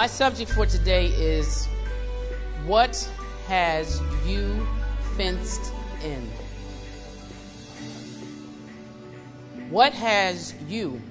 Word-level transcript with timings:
My 0.00 0.06
subject 0.06 0.50
for 0.52 0.64
today 0.64 1.08
is 1.08 1.66
what 2.64 3.06
has 3.48 4.00
you 4.26 4.66
fenced 5.14 5.74
in? 6.02 6.26
What 9.68 9.92
has 9.92 10.54
you 10.66 11.02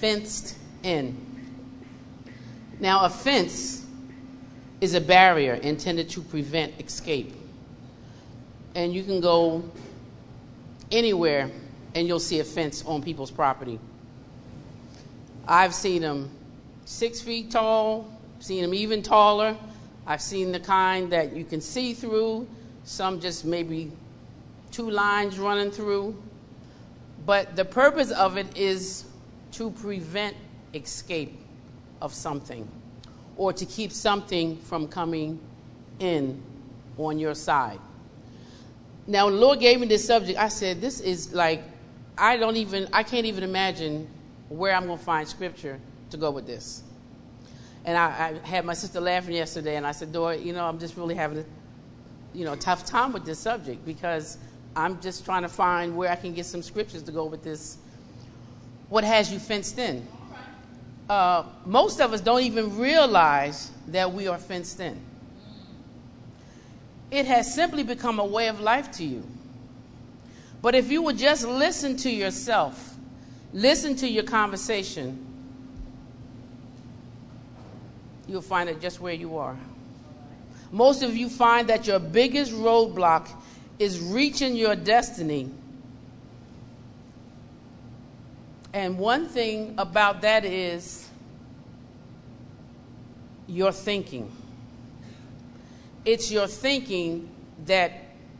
fenced 0.00 0.58
in? 0.82 1.16
Now, 2.78 3.06
a 3.06 3.08
fence 3.08 3.86
is 4.82 4.92
a 4.92 5.00
barrier 5.00 5.54
intended 5.54 6.10
to 6.10 6.20
prevent 6.20 6.78
escape. 6.78 7.34
And 8.74 8.92
you 8.92 9.02
can 9.02 9.22
go 9.22 9.64
anywhere 10.92 11.50
and 11.94 12.06
you'll 12.06 12.20
see 12.20 12.40
a 12.40 12.44
fence 12.44 12.84
on 12.84 13.02
people's 13.02 13.30
property. 13.30 13.80
I've 15.48 15.72
seen 15.72 16.02
them 16.02 16.30
six 16.84 17.20
feet 17.20 17.50
tall, 17.50 18.10
seen 18.40 18.62
them 18.62 18.74
even 18.74 19.02
taller. 19.02 19.56
I've 20.06 20.20
seen 20.20 20.52
the 20.52 20.60
kind 20.60 21.10
that 21.12 21.34
you 21.34 21.44
can 21.44 21.60
see 21.60 21.94
through, 21.94 22.46
some 22.84 23.20
just 23.20 23.44
maybe 23.44 23.90
two 24.70 24.90
lines 24.90 25.38
running 25.38 25.70
through. 25.70 26.20
But 27.24 27.56
the 27.56 27.64
purpose 27.64 28.10
of 28.10 28.36
it 28.36 28.56
is 28.56 29.04
to 29.52 29.70
prevent 29.70 30.36
escape 30.74 31.38
of 32.02 32.12
something 32.12 32.68
or 33.36 33.52
to 33.52 33.64
keep 33.64 33.92
something 33.92 34.58
from 34.58 34.88
coming 34.88 35.40
in 36.00 36.42
on 36.98 37.18
your 37.18 37.34
side. 37.34 37.78
Now, 39.06 39.26
when 39.26 39.34
the 39.34 39.40
Lord 39.40 39.60
gave 39.60 39.80
me 39.80 39.86
this 39.86 40.04
subject, 40.04 40.38
I 40.38 40.48
said, 40.48 40.80
This 40.80 41.00
is 41.00 41.32
like, 41.32 41.62
I 42.16 42.36
don't 42.36 42.56
even, 42.56 42.88
I 42.92 43.02
can't 43.02 43.26
even 43.26 43.42
imagine 43.42 44.06
where 44.48 44.74
I'm 44.74 44.86
going 44.86 44.98
to 44.98 45.04
find 45.04 45.26
scripture 45.26 45.80
to 46.14 46.20
go 46.20 46.30
with 46.30 46.46
this. 46.46 46.82
And 47.84 47.98
I, 47.98 48.40
I, 48.42 48.46
had 48.46 48.64
my 48.64 48.72
sister 48.72 49.00
laughing 49.00 49.34
yesterday, 49.34 49.76
and 49.76 49.86
I 49.86 49.92
said, 49.92 50.12
Dora, 50.12 50.36
you 50.36 50.52
know, 50.52 50.64
I'm 50.64 50.78
just 50.78 50.96
really 50.96 51.14
having 51.14 51.38
a 51.38 51.44
you 52.32 52.44
know, 52.44 52.56
tough 52.56 52.84
time 52.84 53.12
with 53.12 53.24
this 53.24 53.38
subject 53.38 53.84
because 53.84 54.38
I'm 54.74 55.00
just 55.00 55.24
trying 55.24 55.42
to 55.42 55.48
find 55.48 55.96
where 55.96 56.10
I 56.10 56.16
can 56.16 56.34
get 56.34 56.46
some 56.46 56.62
scriptures 56.62 57.02
to 57.04 57.12
go 57.12 57.24
with 57.24 57.44
this. 57.44 57.78
What 58.88 59.04
has 59.04 59.32
you 59.32 59.38
fenced 59.38 59.78
in? 59.78 60.06
Uh, 61.08 61.44
most 61.66 62.00
of 62.00 62.12
us 62.12 62.20
don't 62.20 62.42
even 62.42 62.78
realize 62.78 63.70
that 63.88 64.12
we 64.12 64.26
are 64.26 64.38
fenced 64.38 64.80
in. 64.80 64.98
It 67.10 67.26
has 67.26 67.54
simply 67.54 67.82
become 67.82 68.18
a 68.18 68.24
way 68.24 68.48
of 68.48 68.60
life 68.60 68.90
to 68.92 69.04
you. 69.04 69.22
But 70.62 70.74
if 70.74 70.90
you 70.90 71.02
would 71.02 71.18
just 71.18 71.46
listen 71.46 71.96
to 71.98 72.10
yourself, 72.10 72.96
listen 73.52 73.94
to 73.96 74.08
your 74.08 74.24
conversation, 74.24 75.33
you'll 78.26 78.42
find 78.42 78.68
it 78.68 78.80
just 78.80 79.00
where 79.00 79.14
you 79.14 79.36
are. 79.36 79.56
Most 80.72 81.02
of 81.02 81.16
you 81.16 81.28
find 81.28 81.68
that 81.68 81.86
your 81.86 81.98
biggest 81.98 82.52
roadblock 82.52 83.28
is 83.78 84.00
reaching 84.00 84.56
your 84.56 84.74
destiny. 84.74 85.50
And 88.72 88.98
one 88.98 89.28
thing 89.28 89.74
about 89.78 90.22
that 90.22 90.44
is 90.44 91.08
your 93.46 93.70
thinking. 93.70 94.30
It's 96.04 96.30
your 96.30 96.48
thinking 96.48 97.28
that 97.66 97.92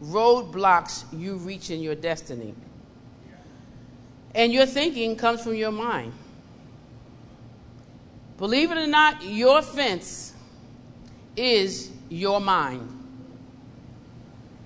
roadblocks 0.02 1.04
you 1.16 1.36
reaching 1.36 1.80
your 1.80 1.94
destiny. 1.94 2.54
And 4.34 4.52
your 4.52 4.66
thinking 4.66 5.14
comes 5.14 5.42
from 5.42 5.54
your 5.54 5.70
mind. 5.70 6.12
Believe 8.44 8.72
it 8.72 8.76
or 8.76 8.86
not, 8.86 9.24
your 9.24 9.62
fence 9.62 10.34
is 11.34 11.90
your 12.10 12.42
mind. 12.42 12.86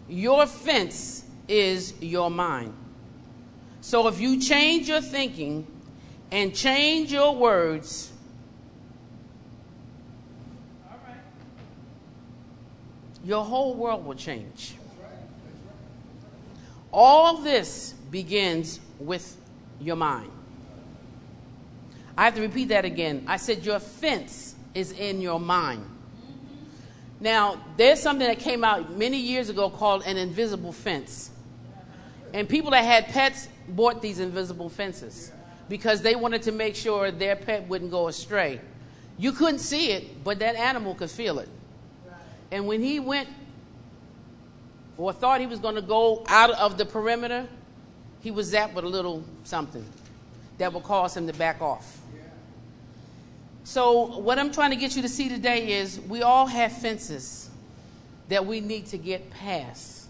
Your 0.09 0.47
fence 0.47 1.22
is 1.47 1.94
your 2.00 2.28
mind. 2.28 2.75
So 3.81 4.09
if 4.09 4.19
you 4.19 4.41
change 4.41 4.88
your 4.88 5.00
thinking 5.00 5.65
and 6.33 6.53
change 6.53 7.12
your 7.12 7.37
words, 7.37 8.11
your 13.25 13.44
whole 13.44 13.75
world 13.75 14.05
will 14.05 14.17
change. 14.17 14.75
All 16.93 17.37
this 17.37 17.93
begins 18.11 18.81
with 18.99 19.37
your 19.81 19.94
mind. 19.94 20.33
I 22.19 22.25
have 22.25 22.34
to 22.34 22.41
repeat 22.41 22.71
that 22.71 22.84
again. 22.84 23.23
I 23.29 23.37
said 23.37 23.65
your 23.65 23.79
fence 23.79 24.56
is 24.75 24.91
in 24.91 25.21
your 25.21 25.39
mind. 25.39 25.84
Now, 27.21 27.62
there's 27.77 28.03
something 28.03 28.27
that 28.27 28.41
came 28.41 28.65
out 28.65 28.91
many 28.91 29.19
years 29.19 29.51
ago 29.51 29.71
called 29.71 30.03
an 30.05 30.17
invisible 30.17 30.73
fence. 30.73 31.31
And 32.34 32.49
people 32.49 32.73
that 32.73 32.84
had 32.84 33.06
pets 33.06 33.47
bought 33.69 34.03
these 34.03 34.19
invisible 34.19 34.69
fences 34.69 35.31
because 35.69 36.03
they 36.03 36.17
wanted 36.17 36.43
to 36.43 36.51
make 36.51 36.75
sure 36.75 37.12
their 37.12 37.37
pet 37.37 37.69
wouldn't 37.69 37.93
go 37.93 38.09
astray. 38.09 38.61
You 39.17 39.31
couldn't 39.31 39.61
see 39.61 39.93
it, 39.93 40.25
but 40.25 40.41
that 40.41 40.56
animal 40.56 40.97
could 40.97 41.12
feel 41.12 41.39
it. 41.39 41.49
And 42.50 42.67
when 42.67 42.83
he 42.83 42.99
went 42.99 43.29
or 44.97 45.12
thought 45.12 45.39
he 45.39 45.47
was 45.47 45.61
going 45.61 45.77
to 45.77 45.83
go 45.83 46.25
out 46.27 46.50
of 46.50 46.79
the 46.79 46.85
perimeter, 46.85 47.47
he 48.23 48.33
was 48.33 48.53
zapped 48.53 48.75
with 48.75 48.85
a 48.85 48.89
little 48.89 49.23
something 49.45 49.85
that 50.59 50.73
would 50.73 50.83
cause 50.83 51.17
him 51.17 51.29
to 51.29 51.33
back 51.33 51.62
off. 51.62 52.00
So, 53.69 54.19
what 54.21 54.39
I'm 54.39 54.51
trying 54.51 54.71
to 54.71 54.77
get 54.77 54.97
you 54.97 55.03
to 55.03 55.11
see 55.11 55.29
today 55.29 55.73
is 55.79 56.01
we 56.01 56.23
all 56.23 56.47
have 56.47 56.73
fences 56.73 57.51
that 58.31 58.47
we 58.47 58.62
need 58.62 58.87
to 58.87 58.97
get 58.97 59.29
past. 59.29 60.06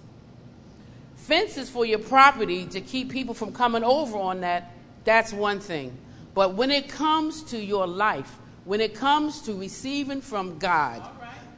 Fences 1.16 1.68
for 1.68 1.84
your 1.84 1.98
property 1.98 2.66
to 2.66 2.80
keep 2.80 3.10
people 3.10 3.34
from 3.34 3.52
coming 3.52 3.82
over 3.82 4.16
on 4.16 4.42
that, 4.42 4.70
that's 5.02 5.32
one 5.32 5.58
thing. 5.58 5.92
But 6.34 6.54
when 6.54 6.70
it 6.70 6.88
comes 6.88 7.42
to 7.50 7.58
your 7.58 7.88
life, 7.88 8.32
when 8.64 8.80
it 8.80 8.94
comes 8.94 9.42
to 9.42 9.54
receiving 9.54 10.20
from 10.20 10.60
God, 10.60 11.02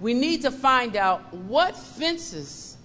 we 0.00 0.14
need 0.14 0.40
to 0.40 0.50
find 0.50 0.96
out 0.96 1.34
what 1.34 1.76
fences 1.76 2.78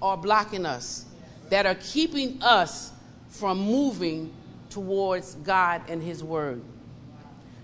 are 0.00 0.16
blocking 0.16 0.64
us 0.64 1.04
that 1.50 1.66
are 1.66 1.76
keeping 1.78 2.42
us 2.42 2.90
from 3.28 3.58
moving 3.58 4.32
towards 4.70 5.34
God 5.34 5.82
and 5.90 6.02
His 6.02 6.24
Word. 6.24 6.62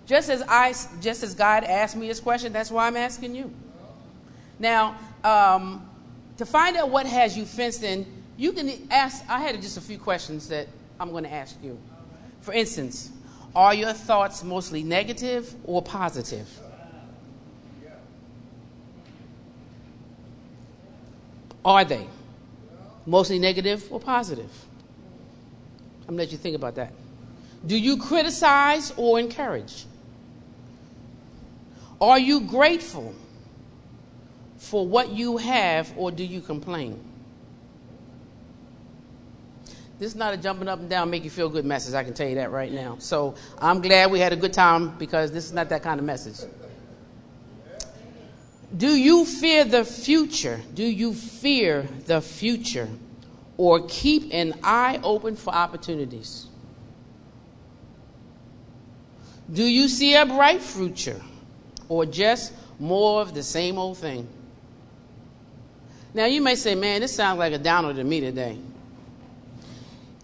Just 0.09 0.31
as 0.31 0.43
I, 0.49 0.75
just 1.03 1.23
as 1.23 1.35
God 1.35 1.65
asked 1.65 1.95
me 1.95 2.09
this 2.09 2.19
question, 2.19 2.51
that's 2.51 2.71
why 2.71 2.87
I'm 2.87 2.97
asking 2.97 3.35
you. 3.35 3.53
Now, 4.59 4.97
um, 5.23 5.87
to 6.39 6.47
find 6.47 6.79
out 6.79 6.89
what 6.89 7.05
has 7.05 7.37
you 7.37 7.45
fenced 7.45 7.83
in, 7.83 8.07
you 8.39 8.53
can 8.53 8.89
ask. 8.91 9.23
I 9.29 9.39
had 9.39 9.61
just 9.61 9.77
a 9.77 9.83
few 9.83 9.99
questions 9.99 10.49
that 10.49 10.67
I'm 10.99 11.11
going 11.11 11.25
to 11.25 11.33
ask 11.33 11.63
you. 11.63 11.79
For 12.41 12.55
instance, 12.55 13.11
are 13.55 13.75
your 13.75 13.93
thoughts 13.93 14.43
mostly 14.43 14.83
negative 14.83 15.55
or 15.65 15.83
positive? 15.83 16.49
Are 21.67 21.85
they 21.85 22.07
mostly 23.05 23.39
negative 23.39 23.87
or 23.93 24.01
positive? 24.01 24.51
I'm 26.09 26.17
going 26.17 26.19
to 26.19 26.23
let 26.23 26.33
you 26.33 26.39
think 26.39 26.57
about 26.57 26.77
that. 26.77 26.95
Do 27.67 27.77
you 27.77 27.99
criticize 27.99 28.91
or 28.97 29.21
encourage? 29.21 29.85
Are 32.01 32.19
you 32.19 32.41
grateful 32.41 33.15
for 34.59 34.87
what 34.87 35.11
you 35.11 35.37
have 35.37 35.93
or 35.97 36.11
do 36.11 36.25
you 36.25 36.41
complain? 36.41 37.05
This 39.99 40.13
is 40.13 40.17
not 40.17 40.33
a 40.33 40.37
jumping 40.37 40.69
up 40.69 40.79
and 40.79 40.89
down, 40.89 41.11
make 41.11 41.25
you 41.25 41.31
feel 41.31 41.49
good 41.49 41.65
message. 41.65 41.95
I 41.95 42.05
can 42.05 42.15
tell 42.15 42.29
you 42.29 42.37
that 42.37 42.53
right 42.53 42.71
now. 42.71 42.97
So 43.01 43.35
I'm 43.59 43.81
glad 43.81 44.13
we 44.13 44.21
had 44.21 44.33
a 44.33 44.37
good 44.37 44.53
time 44.53 44.97
because 44.97 45.33
this 45.33 45.45
is 45.45 45.53
not 45.53 45.69
that 45.71 45.83
kind 45.83 45.99
of 45.99 46.07
message. 46.07 46.49
Do 48.77 48.95
you 48.95 49.25
fear 49.25 49.65
the 49.65 49.85
future? 49.85 50.61
Do 50.75 50.85
you 50.85 51.15
fear 51.15 51.89
the 52.07 52.21
future? 52.21 52.89
Or 53.57 53.85
keep 53.89 54.33
an 54.33 54.55
eye 54.63 55.01
open 55.03 55.35
for 55.35 55.53
opportunities? 55.53 56.47
Do 59.53 59.65
you 59.65 59.89
see 59.89 60.15
a 60.15 60.25
bright 60.27 60.63
future? 60.63 61.21
Or 61.89 62.07
just 62.07 62.53
more 62.79 63.23
of 63.23 63.35
the 63.35 63.43
same 63.43 63.79
old 63.79 63.99
thing. 63.99 64.29
Now, 66.15 66.27
you 66.27 66.41
may 66.41 66.55
say, 66.55 66.75
man, 66.75 67.01
this 67.01 67.15
sounds 67.15 67.39
like 67.39 67.53
a 67.53 67.59
downer 67.59 67.95
to 67.95 68.05
me 68.05 68.21
today. 68.21 68.59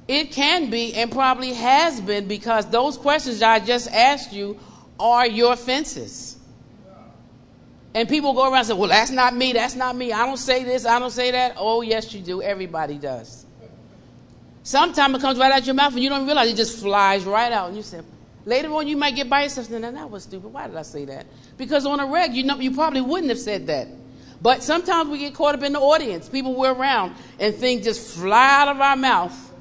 It 0.06 0.32
can 0.32 0.70
be 0.70 0.94
and 0.94 1.11
probably 1.11 1.55
has 1.55 2.00
been 2.00 2.26
because 2.26 2.66
those 2.66 2.99
questions 2.99 3.43
I 3.43 3.58
just 3.58 3.90
asked 3.90 4.32
you 4.32 4.58
are 4.99 5.26
your 5.26 5.56
fences. 5.56 6.37
And 7.94 8.08
people 8.08 8.34
go 8.34 8.44
around 8.44 8.58
and 8.58 8.67
say, 8.67 8.75
well, 8.75 8.88
that's 8.88 9.10
not 9.10 9.34
me, 9.37 9.52
that's 9.52 9.76
not 9.76 9.94
me. 9.94 10.12
I 10.12 10.26
don't 10.26 10.37
say 10.37 10.64
this, 10.64 10.84
I 10.84 10.99
don't 10.99 11.10
say 11.10 11.31
that. 11.31 11.55
Oh, 11.56 11.81
yes, 11.81 12.12
you 12.12 12.20
do. 12.20 12.43
Everybody 12.43 12.99
does. 12.99 13.46
Sometimes 14.64 15.17
it 15.17 15.20
comes 15.20 15.38
right 15.38 15.52
out 15.52 15.64
your 15.64 15.75
mouth 15.75 15.93
and 15.93 16.02
you 16.02 16.08
don't 16.08 16.26
realize 16.26 16.50
it 16.50 16.56
just 16.56 16.81
flies 16.81 17.25
right 17.25 17.52
out. 17.52 17.69
And 17.69 17.76
you 17.76 17.82
say, 17.82 18.00
Later 18.46 18.73
on, 18.75 18.87
you 18.87 18.96
might 18.96 19.17
get 19.17 19.31
by 19.31 19.44
yourself 19.44 19.70
and 19.70 19.85
that 19.85 20.11
was 20.11 20.25
stupid. 20.25 20.52
Why 20.52 20.67
did 20.67 20.76
I 20.76 20.82
say 20.82 21.06
that? 21.06 21.26
Because 21.56 21.87
on 21.87 22.00
a 22.00 22.06
reg, 22.06 22.35
you 22.35 22.43
know, 22.43 22.58
you 22.58 22.73
probably 22.73 23.00
wouldn't 23.00 23.31
have 23.31 23.38
said 23.38 23.67
that. 23.69 23.88
But 24.43 24.62
sometimes 24.62 25.08
we 25.08 25.19
get 25.19 25.35
caught 25.35 25.55
up 25.55 25.62
in 25.62 25.73
the 25.73 25.81
audience, 25.81 26.29
people 26.29 26.55
we're 26.55 26.75
around, 26.75 27.14
and 27.41 27.55
things 27.55 27.85
just 27.85 28.19
fly 28.19 28.61
out 28.61 28.69
of 28.69 28.81
our 28.81 28.96
mouth 28.96 29.52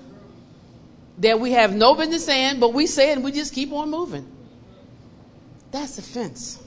that 1.19 1.39
we 1.39 1.51
have 1.51 1.73
no 1.73 1.95
business 1.95 2.25
saying, 2.25 2.59
but 2.59 2.73
we 2.73 2.87
say 2.87 3.11
it 3.11 3.13
and 3.13 3.23
we 3.23 3.31
just 3.31 3.53
keep 3.53 3.71
on 3.71 3.89
moving. 3.89 4.29
That's 5.71 5.97
offense. 5.97 6.61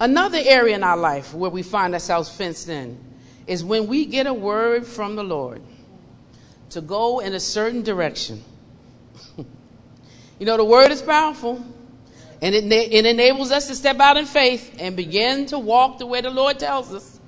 Another 0.00 0.40
area 0.42 0.74
in 0.74 0.82
our 0.82 0.96
life 0.96 1.32
where 1.32 1.50
we 1.50 1.62
find 1.62 1.94
ourselves 1.94 2.28
fenced 2.28 2.68
in 2.68 2.98
is 3.46 3.62
when 3.62 3.86
we 3.86 4.04
get 4.04 4.26
a 4.26 4.34
word 4.34 4.86
from 4.86 5.16
the 5.16 5.24
Lord 5.24 5.62
to 6.70 6.80
go 6.80 7.20
in 7.20 7.32
a 7.32 7.40
certain 7.40 7.82
direction. 7.82 8.42
You 10.38 10.46
know, 10.46 10.56
the 10.56 10.64
word 10.64 10.90
is 10.90 11.02
powerful, 11.02 11.64
and 12.42 12.54
it, 12.54 12.70
it 12.70 13.06
enables 13.06 13.50
us 13.50 13.66
to 13.68 13.74
step 13.74 13.98
out 14.00 14.16
in 14.16 14.26
faith 14.26 14.76
and 14.78 14.94
begin 14.94 15.46
to 15.46 15.58
walk 15.58 15.98
the 15.98 16.06
way 16.06 16.20
the 16.20 16.30
Lord 16.30 16.58
tells 16.58 16.92
us. 16.92 17.18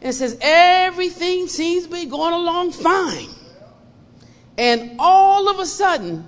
And 0.00 0.10
it 0.10 0.12
says, 0.12 0.36
everything 0.42 1.48
seems 1.48 1.86
to 1.86 1.92
be 1.92 2.04
going 2.04 2.34
along 2.34 2.72
fine. 2.72 3.28
And 4.58 4.96
all 4.98 5.48
of 5.48 5.58
a 5.58 5.66
sudden, 5.66 6.26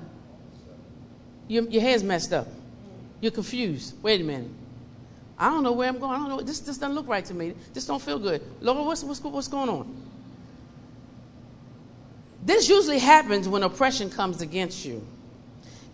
your, 1.47 1.65
your 1.65 1.83
head's 1.83 2.03
messed 2.03 2.33
up. 2.33 2.49
You're 3.21 3.33
confused. 3.33 3.95
Wait 4.03 4.21
a 4.21 4.25
minute. 4.25 4.51
I 5.39 5.51
don't 5.51 5.63
know 5.63 5.73
where 5.73 5.89
I'm 5.89 5.99
going. 5.99 6.13
I 6.13 6.17
don't 6.17 6.29
know. 6.29 6.41
This, 6.41 6.61
this 6.61 6.79
doesn't 6.79 6.95
look 6.95 7.07
right 7.07 7.25
to 7.27 7.35
me. 7.35 7.53
This 7.75 7.85
don't 7.85 8.01
feel 8.01 8.19
good. 8.19 8.43
Lord, 8.63 8.87
what's, 8.87 9.05
what's, 9.05 9.23
what's 9.23 9.49
going 9.49 9.69
on? 9.69 9.95
This 12.43 12.69
usually 12.69 12.99
happens 12.99 13.47
when 13.47 13.63
oppression 13.63 14.09
comes 14.09 14.41
against 14.41 14.85
you 14.87 15.07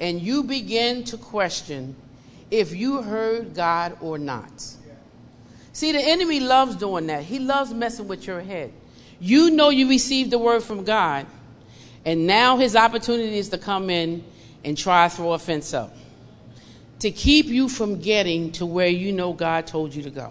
and 0.02 0.20
you 0.20 0.42
begin 0.42 1.04
to 1.04 1.16
question 1.16 1.96
if 2.50 2.74
you 2.74 3.00
heard 3.00 3.54
God 3.54 3.96
or 4.02 4.18
not. 4.18 4.66
See, 5.72 5.92
the 5.92 6.00
enemy 6.00 6.40
loves 6.40 6.76
doing 6.76 7.06
that. 7.06 7.22
He 7.22 7.38
loves 7.38 7.72
messing 7.72 8.08
with 8.08 8.26
your 8.26 8.42
head. 8.42 8.72
You 9.20 9.50
know 9.50 9.70
you 9.70 9.88
received 9.88 10.30
the 10.30 10.38
word 10.38 10.62
from 10.62 10.84
God, 10.84 11.26
and 12.04 12.26
now 12.26 12.58
his 12.58 12.76
opportunity 12.76 13.38
is 13.38 13.48
to 13.50 13.58
come 13.58 13.88
in 13.88 14.22
and 14.64 14.76
try 14.76 15.08
to 15.08 15.14
throw 15.14 15.32
a 15.32 15.38
fence 15.38 15.72
up 15.72 15.96
to 17.02 17.10
keep 17.10 17.46
you 17.46 17.68
from 17.68 17.98
getting 17.98 18.52
to 18.52 18.64
where 18.64 18.86
you 18.86 19.12
know 19.12 19.32
God 19.32 19.66
told 19.66 19.92
you 19.92 20.04
to 20.04 20.10
go, 20.10 20.30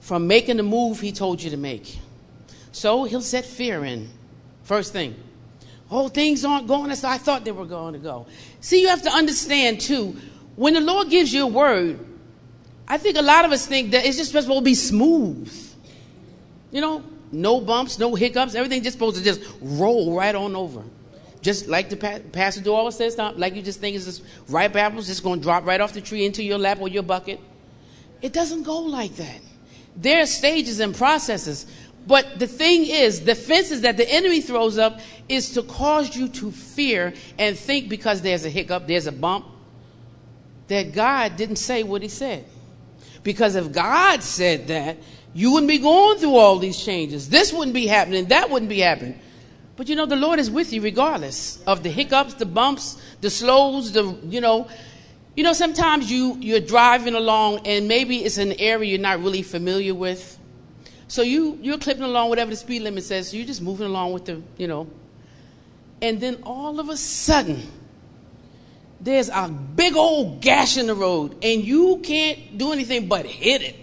from 0.00 0.26
making 0.26 0.58
the 0.58 0.62
move 0.62 1.00
He 1.00 1.12
told 1.12 1.42
you 1.42 1.48
to 1.48 1.56
make. 1.56 1.98
So 2.72 3.04
He'll 3.04 3.22
set 3.22 3.46
fear 3.46 3.86
in. 3.86 4.10
First 4.64 4.92
thing. 4.92 5.16
Oh, 5.90 6.08
things 6.08 6.44
aren't 6.44 6.66
going 6.66 6.90
as 6.90 7.02
I 7.02 7.18
thought 7.18 7.44
they 7.44 7.52
were 7.52 7.64
going 7.64 7.94
to 7.94 7.98
go. 7.98 8.26
See, 8.60 8.82
you 8.82 8.88
have 8.88 9.02
to 9.02 9.10
understand 9.10 9.80
too, 9.80 10.16
when 10.56 10.74
the 10.74 10.80
Lord 10.80 11.08
gives 11.08 11.32
you 11.32 11.44
a 11.44 11.46
word, 11.46 11.98
I 12.86 12.98
think 12.98 13.16
a 13.16 13.22
lot 13.22 13.44
of 13.44 13.52
us 13.52 13.66
think 13.66 13.90
that 13.92 14.04
it's 14.04 14.16
just 14.16 14.32
supposed 14.32 14.48
to 14.48 14.60
be 14.60 14.74
smooth. 14.74 15.52
You 16.70 16.80
know, 16.80 17.04
no 17.32 17.60
bumps, 17.60 17.98
no 17.98 18.14
hiccups, 18.14 18.54
everything 18.54 18.82
just 18.82 18.94
supposed 18.94 19.16
to 19.16 19.22
just 19.22 19.42
roll 19.60 20.14
right 20.14 20.34
on 20.34 20.56
over. 20.56 20.82
Just 21.40 21.68
like 21.68 21.88
the 21.88 21.96
pa- 21.96 22.18
pastor 22.32 22.60
do 22.60 22.74
always 22.74 22.96
says, 22.96 23.16
like 23.16 23.54
you 23.54 23.62
just 23.62 23.80
think 23.80 23.96
it's 23.96 24.04
just 24.04 24.22
ripe 24.48 24.74
apples 24.76 25.06
just 25.06 25.22
going 25.22 25.38
to 25.38 25.42
drop 25.42 25.64
right 25.64 25.80
off 25.80 25.92
the 25.92 26.00
tree 26.00 26.26
into 26.26 26.42
your 26.42 26.58
lap 26.58 26.78
or 26.80 26.88
your 26.88 27.02
bucket. 27.02 27.40
It 28.20 28.32
doesn't 28.32 28.64
go 28.64 28.80
like 28.80 29.14
that. 29.16 29.40
There 29.96 30.22
are 30.22 30.26
stages 30.26 30.80
and 30.80 30.94
processes. 30.94 31.66
But 32.06 32.38
the 32.38 32.46
thing 32.46 32.86
is, 32.86 33.24
the 33.24 33.34
fences 33.34 33.82
that 33.82 33.96
the 33.96 34.10
enemy 34.10 34.40
throws 34.40 34.78
up 34.78 35.00
is 35.28 35.52
to 35.52 35.62
cause 35.62 36.16
you 36.16 36.28
to 36.28 36.50
fear 36.50 37.12
and 37.38 37.58
think 37.58 37.88
because 37.88 38.22
there's 38.22 38.44
a 38.44 38.50
hiccup, 38.50 38.86
there's 38.86 39.06
a 39.06 39.12
bump, 39.12 39.46
that 40.68 40.92
God 40.92 41.36
didn't 41.36 41.56
say 41.56 41.82
what 41.82 42.02
he 42.02 42.08
said. 42.08 42.44
Because 43.22 43.56
if 43.56 43.72
God 43.72 44.22
said 44.22 44.68
that, 44.68 44.98
you 45.34 45.52
wouldn't 45.52 45.68
be 45.68 45.78
going 45.78 46.18
through 46.18 46.36
all 46.36 46.58
these 46.58 46.82
changes. 46.82 47.28
This 47.28 47.52
wouldn't 47.52 47.74
be 47.74 47.86
happening, 47.86 48.26
that 48.26 48.50
wouldn't 48.50 48.70
be 48.70 48.80
happening. 48.80 49.20
But 49.76 49.88
you 49.88 49.96
know, 49.96 50.06
the 50.06 50.16
Lord 50.16 50.38
is 50.38 50.50
with 50.50 50.72
you 50.72 50.80
regardless 50.80 51.62
of 51.66 51.82
the 51.82 51.90
hiccups, 51.90 52.34
the 52.34 52.46
bumps, 52.46 53.00
the 53.20 53.30
slows, 53.30 53.92
the, 53.92 54.04
you 54.24 54.40
know. 54.40 54.68
You 55.36 55.44
know, 55.44 55.52
sometimes 55.52 56.10
you, 56.10 56.36
you're 56.40 56.58
driving 56.58 57.14
along 57.14 57.66
and 57.66 57.86
maybe 57.86 58.24
it's 58.24 58.38
an 58.38 58.54
area 58.54 58.90
you're 58.90 58.98
not 58.98 59.22
really 59.22 59.42
familiar 59.42 59.94
with. 59.94 60.37
So 61.08 61.22
you, 61.22 61.58
you're 61.62 61.78
clipping 61.78 62.04
along 62.04 62.28
whatever 62.28 62.50
the 62.50 62.56
speed 62.56 62.82
limit 62.82 63.02
says. 63.02 63.30
So 63.30 63.36
you're 63.36 63.46
just 63.46 63.62
moving 63.62 63.86
along 63.86 64.12
with 64.12 64.26
the, 64.26 64.42
you 64.58 64.68
know. 64.68 64.88
And 66.00 66.20
then 66.20 66.42
all 66.44 66.78
of 66.78 66.90
a 66.90 66.96
sudden, 66.96 67.66
there's 69.00 69.28
a 69.28 69.48
big 69.48 69.96
old 69.96 70.40
gash 70.40 70.76
in 70.76 70.86
the 70.86 70.94
road 70.94 71.36
and 71.42 71.64
you 71.64 72.00
can't 72.02 72.58
do 72.58 72.72
anything 72.72 73.08
but 73.08 73.26
hit 73.26 73.62
it. 73.62 73.76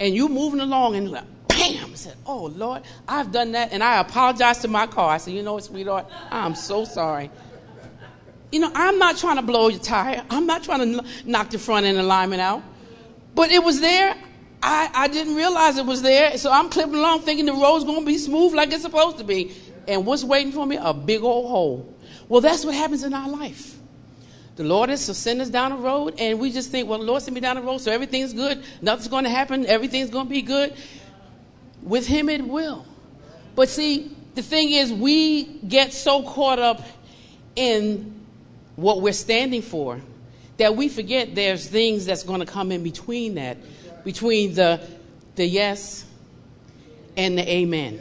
And 0.00 0.14
you're 0.14 0.28
moving 0.28 0.60
along 0.60 0.94
and 0.94 1.10
like, 1.10 1.24
bam! 1.48 1.90
I 1.90 1.94
said, 1.94 2.14
Oh, 2.24 2.44
Lord, 2.44 2.82
I've 3.08 3.32
done 3.32 3.52
that. 3.52 3.72
And 3.72 3.82
I 3.82 3.98
apologized 3.98 4.62
to 4.62 4.68
my 4.68 4.86
car. 4.86 5.10
I 5.10 5.18
said, 5.18 5.34
You 5.34 5.42
know 5.42 5.54
what, 5.54 5.64
sweetheart? 5.64 6.06
I'm 6.30 6.54
so 6.54 6.84
sorry. 6.84 7.30
You 8.52 8.60
know, 8.60 8.70
I'm 8.74 8.98
not 8.98 9.16
trying 9.18 9.36
to 9.36 9.42
blow 9.42 9.68
your 9.68 9.80
tire, 9.80 10.24
I'm 10.30 10.46
not 10.46 10.62
trying 10.62 10.92
to 10.92 11.04
knock 11.24 11.50
the 11.50 11.58
front 11.58 11.84
end 11.84 11.98
alignment 11.98 12.40
out. 12.40 12.62
But 13.34 13.50
it 13.50 13.62
was 13.62 13.80
there. 13.80 14.16
I, 14.62 14.90
I 14.92 15.08
didn't 15.08 15.34
realize 15.34 15.76
it 15.76 15.86
was 15.86 16.02
there. 16.02 16.36
So 16.38 16.50
I'm 16.50 16.68
clipping 16.68 16.96
along 16.96 17.20
thinking 17.20 17.46
the 17.46 17.52
road's 17.52 17.84
going 17.84 18.00
to 18.00 18.06
be 18.06 18.18
smooth 18.18 18.54
like 18.54 18.72
it's 18.72 18.82
supposed 18.82 19.18
to 19.18 19.24
be. 19.24 19.54
And 19.86 20.04
what's 20.04 20.24
waiting 20.24 20.52
for 20.52 20.66
me? 20.66 20.76
A 20.80 20.92
big 20.92 21.22
old 21.22 21.48
hole. 21.48 21.94
Well, 22.28 22.40
that's 22.40 22.64
what 22.64 22.74
happens 22.74 23.04
in 23.04 23.14
our 23.14 23.28
life. 23.28 23.76
The 24.56 24.64
Lord 24.64 24.90
is 24.90 25.06
to 25.06 25.14
send 25.14 25.40
us 25.40 25.48
down 25.50 25.70
the 25.70 25.76
road, 25.76 26.14
and 26.18 26.40
we 26.40 26.50
just 26.50 26.72
think, 26.72 26.88
well, 26.88 26.98
the 26.98 27.04
Lord 27.04 27.22
sent 27.22 27.32
me 27.32 27.40
down 27.40 27.56
the 27.56 27.62
road, 27.62 27.78
so 27.78 27.92
everything's 27.92 28.32
good. 28.32 28.64
Nothing's 28.82 29.06
going 29.06 29.22
to 29.22 29.30
happen. 29.30 29.64
Everything's 29.64 30.10
going 30.10 30.26
to 30.26 30.30
be 30.30 30.42
good. 30.42 30.74
With 31.80 32.08
him, 32.08 32.28
it 32.28 32.44
will. 32.44 32.84
But 33.54 33.68
see, 33.68 34.14
the 34.34 34.42
thing 34.42 34.72
is, 34.72 34.92
we 34.92 35.44
get 35.44 35.92
so 35.92 36.24
caught 36.24 36.58
up 36.58 36.82
in 37.54 38.20
what 38.74 39.00
we're 39.00 39.12
standing 39.12 39.62
for 39.62 40.00
that 40.56 40.74
we 40.74 40.88
forget 40.88 41.34
there's 41.34 41.66
things 41.66 42.04
that's 42.04 42.24
going 42.24 42.40
to 42.40 42.46
come 42.46 42.72
in 42.72 42.82
between 42.82 43.36
that, 43.36 43.58
between 44.04 44.54
the, 44.54 44.80
the 45.34 45.44
yes 45.44 46.04
and 47.16 47.36
the 47.38 47.48
amen. 47.50 48.00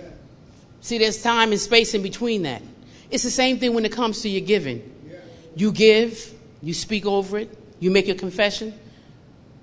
See, 0.82 0.98
there's 0.98 1.22
time 1.22 1.52
and 1.52 1.60
space 1.60 1.94
in 1.94 2.02
between 2.02 2.44
that. 2.44 2.62
It's 3.10 3.24
the 3.24 3.32
same 3.32 3.60
thing 3.60 3.74
when 3.74 3.86
it 3.86 3.92
comes 3.92 4.22
to 4.22 4.30
your 4.30 4.46
giving. 4.46 4.94
You 5.56 5.72
give, 5.72 6.34
you 6.62 6.74
speak 6.74 7.06
over 7.06 7.40
it, 7.40 7.58
you 7.80 7.90
make 7.92 8.08
your 8.08 8.16
confession, 8.16 8.74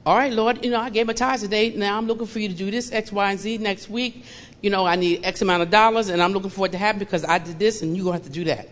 all 0.06 0.16
right, 0.16 0.32
Lord, 0.32 0.62
you 0.62 0.70
know, 0.70 0.80
I 0.80 0.90
gave 0.90 1.06
my 1.06 1.14
tithes 1.14 1.42
today. 1.42 1.70
Now 1.74 1.96
I'm 1.96 2.06
looking 2.06 2.26
for 2.26 2.38
you 2.38 2.48
to 2.48 2.54
do 2.54 2.70
this, 2.70 2.92
X, 2.92 3.10
Y, 3.10 3.30
and 3.30 3.40
Z 3.40 3.58
next 3.58 3.88
week. 3.88 4.24
You 4.60 4.68
know, 4.68 4.84
I 4.84 4.96
need 4.96 5.24
X 5.24 5.40
amount 5.40 5.62
of 5.62 5.70
dollars, 5.70 6.10
and 6.10 6.22
I'm 6.22 6.32
looking 6.32 6.50
for 6.50 6.66
it 6.66 6.72
to 6.72 6.78
happen 6.78 6.98
because 6.98 7.24
I 7.24 7.38
did 7.38 7.58
this, 7.58 7.80
and 7.80 7.96
you're 7.96 8.04
going 8.04 8.18
to 8.18 8.22
have 8.22 8.30
to 8.30 8.38
do 8.38 8.44
that. 8.44 8.68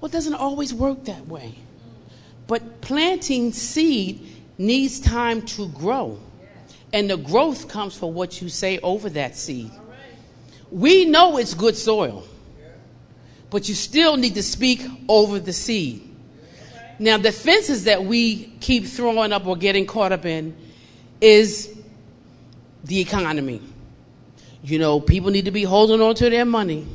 Well, 0.00 0.08
it 0.08 0.12
doesn't 0.12 0.34
always 0.34 0.72
work 0.72 1.04
that 1.06 1.26
way. 1.26 1.56
But 2.46 2.80
planting 2.80 3.52
seed 3.52 4.24
needs 4.56 5.00
time 5.00 5.42
to 5.42 5.68
grow. 5.68 6.20
And 6.92 7.08
the 7.08 7.16
growth 7.16 7.68
comes 7.68 7.96
from 7.96 8.14
what 8.14 8.42
you 8.42 8.48
say 8.48 8.78
over 8.78 9.08
that 9.10 9.36
seed. 9.36 9.70
We 10.70 11.04
know 11.04 11.36
it's 11.36 11.54
good 11.54 11.76
soil, 11.76 12.24
but 13.50 13.68
you 13.68 13.74
still 13.74 14.16
need 14.16 14.34
to 14.34 14.42
speak 14.42 14.82
over 15.08 15.38
the 15.38 15.52
seed. 15.52 16.06
Now, 16.98 17.16
the 17.16 17.32
fences 17.32 17.84
that 17.84 18.04
we 18.04 18.44
keep 18.60 18.84
throwing 18.84 19.32
up 19.32 19.46
or 19.46 19.56
getting 19.56 19.86
caught 19.86 20.12
up 20.12 20.26
in 20.26 20.54
is 21.20 21.74
the 22.84 23.00
economy. 23.00 23.62
You 24.62 24.78
know, 24.78 25.00
people 25.00 25.30
need 25.30 25.46
to 25.46 25.50
be 25.50 25.62
holding 25.62 26.00
on 26.00 26.14
to 26.16 26.28
their 26.28 26.44
money. 26.44 26.86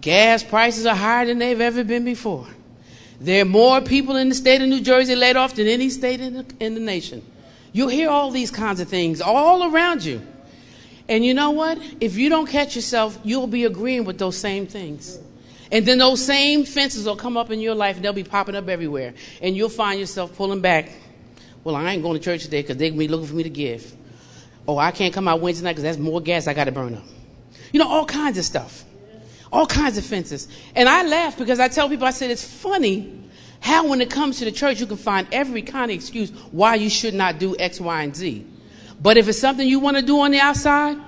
Gas 0.00 0.42
prices 0.42 0.84
are 0.84 0.96
higher 0.96 1.26
than 1.26 1.38
they've 1.38 1.60
ever 1.60 1.84
been 1.84 2.04
before. 2.04 2.46
There 3.20 3.42
are 3.42 3.46
more 3.46 3.80
people 3.80 4.16
in 4.16 4.28
the 4.28 4.34
state 4.34 4.60
of 4.60 4.68
New 4.68 4.80
Jersey 4.80 5.14
laid 5.14 5.36
off 5.36 5.54
than 5.54 5.66
any 5.66 5.88
state 5.88 6.20
in 6.20 6.34
the, 6.34 6.46
in 6.60 6.74
the 6.74 6.80
nation. 6.80 7.24
You'll 7.74 7.88
hear 7.88 8.08
all 8.08 8.30
these 8.30 8.52
kinds 8.52 8.78
of 8.78 8.88
things 8.88 9.20
all 9.20 9.74
around 9.74 10.04
you. 10.04 10.22
And 11.08 11.24
you 11.24 11.34
know 11.34 11.50
what? 11.50 11.76
If 12.00 12.16
you 12.16 12.28
don't 12.28 12.46
catch 12.46 12.76
yourself, 12.76 13.18
you'll 13.24 13.48
be 13.48 13.64
agreeing 13.64 14.04
with 14.04 14.16
those 14.16 14.38
same 14.38 14.68
things. 14.68 15.18
And 15.72 15.84
then 15.84 15.98
those 15.98 16.24
same 16.24 16.64
fences 16.64 17.04
will 17.04 17.16
come 17.16 17.36
up 17.36 17.50
in 17.50 17.58
your 17.58 17.74
life 17.74 17.96
and 17.96 18.04
they'll 18.04 18.12
be 18.12 18.22
popping 18.22 18.54
up 18.54 18.68
everywhere. 18.68 19.14
And 19.42 19.56
you'll 19.56 19.68
find 19.68 19.98
yourself 19.98 20.36
pulling 20.36 20.60
back. 20.60 20.88
Well, 21.64 21.74
I 21.74 21.90
ain't 21.90 22.02
going 22.04 22.16
to 22.16 22.24
church 22.24 22.44
today 22.44 22.62
because 22.62 22.76
they're 22.76 22.90
going 22.90 23.00
to 23.00 23.06
be 23.06 23.08
looking 23.08 23.26
for 23.26 23.34
me 23.34 23.42
to 23.42 23.50
give. 23.50 23.92
Oh, 24.68 24.78
I 24.78 24.92
can't 24.92 25.12
come 25.12 25.26
out 25.26 25.40
Wednesday 25.40 25.64
night 25.64 25.72
because 25.72 25.82
that's 25.82 25.98
more 25.98 26.20
gas 26.20 26.46
I 26.46 26.54
got 26.54 26.64
to 26.64 26.72
burn 26.72 26.94
up. 26.94 27.02
You 27.72 27.80
know, 27.80 27.88
all 27.88 28.06
kinds 28.06 28.38
of 28.38 28.44
stuff. 28.44 28.84
All 29.52 29.66
kinds 29.66 29.98
of 29.98 30.06
fences. 30.06 30.46
And 30.76 30.88
I 30.88 31.02
laugh 31.02 31.36
because 31.36 31.58
I 31.58 31.66
tell 31.66 31.88
people, 31.88 32.06
I 32.06 32.12
said, 32.12 32.30
it's 32.30 32.44
funny 32.44 33.23
how 33.64 33.86
when 33.86 34.02
it 34.02 34.10
comes 34.10 34.40
to 34.40 34.44
the 34.44 34.52
church, 34.52 34.78
you 34.78 34.84
can 34.84 34.98
find 34.98 35.26
every 35.32 35.62
kind 35.62 35.90
of 35.90 35.94
excuse 35.94 36.28
why 36.52 36.74
you 36.74 36.90
should 36.90 37.14
not 37.14 37.38
do 37.38 37.56
X, 37.58 37.80
Y, 37.80 38.02
and 38.02 38.14
Z. 38.14 38.46
But 39.00 39.16
if 39.16 39.26
it's 39.26 39.38
something 39.38 39.66
you 39.66 39.80
want 39.80 39.96
to 39.96 40.02
do 40.02 40.20
on 40.20 40.32
the 40.32 40.38
outside, 40.38 40.98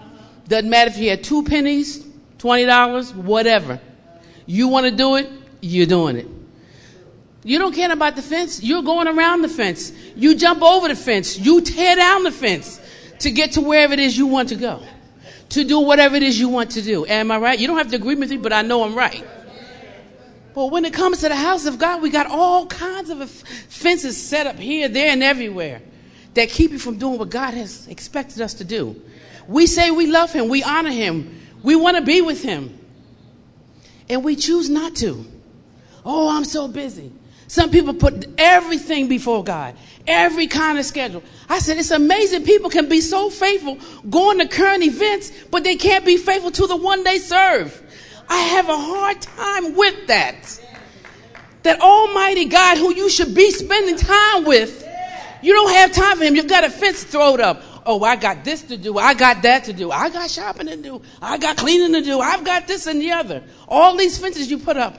doesn't 0.48 0.70
matter 0.70 0.90
if 0.90 0.96
you 0.96 1.10
had 1.10 1.22
two 1.22 1.42
pennies, 1.42 2.02
$20, 2.38 3.14
whatever. 3.14 3.78
You 4.46 4.68
want 4.68 4.86
to 4.86 4.90
do 4.90 5.16
it, 5.16 5.28
you're 5.60 5.84
doing 5.84 6.16
it. 6.16 6.28
You 7.44 7.58
don't 7.58 7.74
care 7.74 7.92
about 7.92 8.16
the 8.16 8.22
fence. 8.22 8.62
You're 8.62 8.82
going 8.82 9.06
around 9.06 9.42
the 9.42 9.50
fence. 9.50 9.92
You 10.16 10.34
jump 10.34 10.62
over 10.62 10.88
the 10.88 10.96
fence. 10.96 11.38
You 11.38 11.60
tear 11.60 11.96
down 11.96 12.22
the 12.22 12.32
fence 12.32 12.80
to 13.18 13.30
get 13.30 13.52
to 13.52 13.60
wherever 13.60 13.92
it 13.92 14.00
is 14.00 14.16
you 14.16 14.26
want 14.26 14.48
to 14.48 14.56
go. 14.56 14.82
To 15.50 15.62
do 15.62 15.80
whatever 15.80 16.16
it 16.16 16.22
is 16.22 16.40
you 16.40 16.48
want 16.48 16.70
to 16.70 16.80
do. 16.80 17.04
Am 17.04 17.30
I 17.30 17.36
right? 17.36 17.58
You 17.58 17.66
don't 17.66 17.76
have 17.76 17.90
to 17.90 17.96
agree 17.96 18.14
with 18.14 18.30
me, 18.30 18.38
but 18.38 18.54
I 18.54 18.62
know 18.62 18.82
I'm 18.82 18.94
right. 18.94 19.26
But 20.56 20.70
when 20.70 20.86
it 20.86 20.94
comes 20.94 21.20
to 21.20 21.28
the 21.28 21.36
house 21.36 21.66
of 21.66 21.78
God, 21.78 22.00
we 22.00 22.08
got 22.08 22.28
all 22.28 22.64
kinds 22.64 23.10
of 23.10 23.30
fences 23.30 24.16
set 24.16 24.46
up 24.46 24.56
here, 24.58 24.88
there, 24.88 25.10
and 25.10 25.22
everywhere 25.22 25.82
that 26.32 26.48
keep 26.48 26.70
you 26.70 26.78
from 26.78 26.96
doing 26.96 27.18
what 27.18 27.28
God 27.28 27.52
has 27.52 27.86
expected 27.88 28.40
us 28.40 28.54
to 28.54 28.64
do. 28.64 28.98
We 29.46 29.66
say 29.66 29.90
we 29.90 30.06
love 30.06 30.32
Him, 30.32 30.48
we 30.48 30.62
honor 30.62 30.90
Him, 30.90 31.42
we 31.62 31.76
want 31.76 31.98
to 31.98 32.02
be 32.02 32.22
with 32.22 32.42
Him, 32.42 32.78
and 34.08 34.24
we 34.24 34.34
choose 34.34 34.70
not 34.70 34.96
to. 34.96 35.26
Oh, 36.06 36.34
I'm 36.34 36.46
so 36.46 36.68
busy. 36.68 37.12
Some 37.48 37.70
people 37.70 37.92
put 37.92 38.24
everything 38.38 39.08
before 39.08 39.44
God, 39.44 39.76
every 40.06 40.46
kind 40.46 40.78
of 40.78 40.86
schedule. 40.86 41.22
I 41.50 41.58
said, 41.58 41.76
it's 41.76 41.90
amazing 41.90 42.44
people 42.44 42.70
can 42.70 42.88
be 42.88 43.02
so 43.02 43.28
faithful 43.28 43.78
going 44.08 44.38
to 44.38 44.48
current 44.48 44.82
events, 44.82 45.32
but 45.50 45.64
they 45.64 45.76
can't 45.76 46.06
be 46.06 46.16
faithful 46.16 46.50
to 46.52 46.66
the 46.66 46.76
one 46.76 47.04
they 47.04 47.18
serve. 47.18 47.82
I 48.28 48.38
have 48.38 48.68
a 48.68 48.76
hard 48.76 49.20
time 49.20 49.74
with 49.74 50.06
that. 50.08 50.60
That 51.62 51.80
Almighty 51.80 52.46
God, 52.46 52.78
who 52.78 52.94
you 52.94 53.08
should 53.10 53.34
be 53.34 53.50
spending 53.50 53.96
time 53.96 54.44
with, 54.44 54.86
you 55.42 55.52
don't 55.52 55.70
have 55.70 55.92
time 55.92 56.18
for 56.18 56.24
Him. 56.24 56.36
You've 56.36 56.48
got 56.48 56.64
a 56.64 56.70
fence 56.70 57.04
thrown 57.04 57.40
up. 57.40 57.62
Oh, 57.84 58.02
I 58.02 58.16
got 58.16 58.44
this 58.44 58.62
to 58.62 58.76
do. 58.76 58.98
I 58.98 59.14
got 59.14 59.42
that 59.42 59.64
to 59.64 59.72
do. 59.72 59.92
I 59.92 60.10
got 60.10 60.28
shopping 60.28 60.66
to 60.66 60.76
do. 60.76 61.02
I 61.22 61.38
got 61.38 61.56
cleaning 61.56 61.92
to 61.92 62.02
do. 62.02 62.20
I've 62.20 62.44
got 62.44 62.66
this 62.66 62.86
and 62.86 63.00
the 63.00 63.12
other. 63.12 63.44
All 63.68 63.96
these 63.96 64.18
fences 64.18 64.50
you 64.50 64.58
put 64.58 64.76
up. 64.76 64.98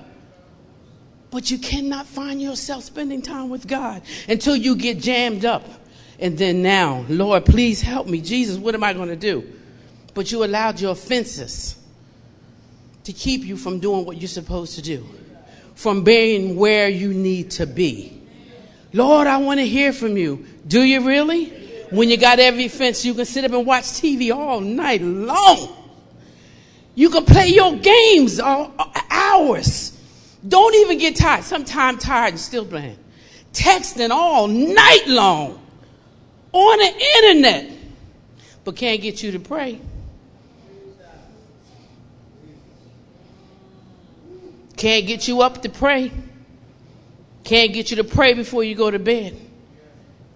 But 1.29 1.51
you 1.51 1.57
cannot 1.57 2.07
find 2.07 2.41
yourself 2.41 2.85
spending 2.85 3.21
time 3.21 3.49
with 3.49 3.67
God 3.67 4.01
until 4.29 4.55
you 4.55 4.77
get 4.77 4.99
jammed 4.99 5.43
up. 5.43 5.65
And 6.19 6.37
then 6.37 6.61
now, 6.61 7.05
Lord, 7.09 7.45
please 7.45 7.81
help 7.81 8.07
me. 8.07 8.21
Jesus, 8.21 8.57
what 8.57 8.73
am 8.73 8.83
I 8.83 8.93
going 8.93 9.09
to 9.09 9.17
do? 9.17 9.45
But 10.13 10.31
you 10.31 10.45
allowed 10.45 10.79
your 10.79 10.93
offenses 10.93 11.75
to 13.07 13.13
keep 13.13 13.43
you 13.43 13.57
from 13.57 13.79
doing 13.79 14.05
what 14.05 14.17
you're 14.17 14.27
supposed 14.27 14.75
to 14.75 14.81
do, 14.81 15.05
from 15.75 16.03
being 16.03 16.55
where 16.55 16.87
you 16.87 17.13
need 17.13 17.51
to 17.51 17.65
be. 17.65 18.21
Lord, 18.93 19.27
I 19.27 19.37
want 19.37 19.59
to 19.59 19.67
hear 19.67 19.91
from 19.91 20.15
you. 20.15 20.45
Do 20.67 20.81
you 20.83 21.05
really? 21.05 21.45
When 21.89 22.09
you 22.09 22.17
got 22.17 22.39
every 22.39 22.67
fence, 22.67 23.03
you 23.03 23.13
can 23.13 23.25
sit 23.25 23.43
up 23.43 23.51
and 23.51 23.65
watch 23.65 23.83
TV 23.83 24.33
all 24.33 24.61
night 24.61 25.01
long. 25.01 25.75
You 26.95 27.09
can 27.09 27.25
play 27.25 27.47
your 27.47 27.75
games 27.75 28.39
all, 28.39 28.73
uh, 28.77 29.01
hours 29.09 29.97
don't 30.47 30.75
even 30.75 30.97
get 30.97 31.15
tired. 31.15 31.43
Sometimes 31.43 32.03
tired 32.03 32.31
and 32.31 32.39
still 32.39 32.65
playing. 32.65 32.97
Texting 33.53 34.11
all 34.11 34.47
night 34.47 35.03
long 35.07 35.59
on 36.51 36.77
the 36.77 37.05
internet, 37.15 37.71
but 38.63 38.75
can't 38.75 39.01
get 39.01 39.23
you 39.23 39.31
to 39.31 39.39
pray. 39.39 39.79
Can't 44.77 45.07
get 45.07 45.27
you 45.27 45.41
up 45.41 45.61
to 45.63 45.69
pray. 45.69 46.11
Can't 47.43 47.73
get 47.73 47.89
you 47.89 47.97
to 47.97 48.03
pray 48.03 48.33
before 48.33 48.63
you 48.63 48.75
go 48.75 48.91
to 48.91 48.99
bed. 48.99 49.35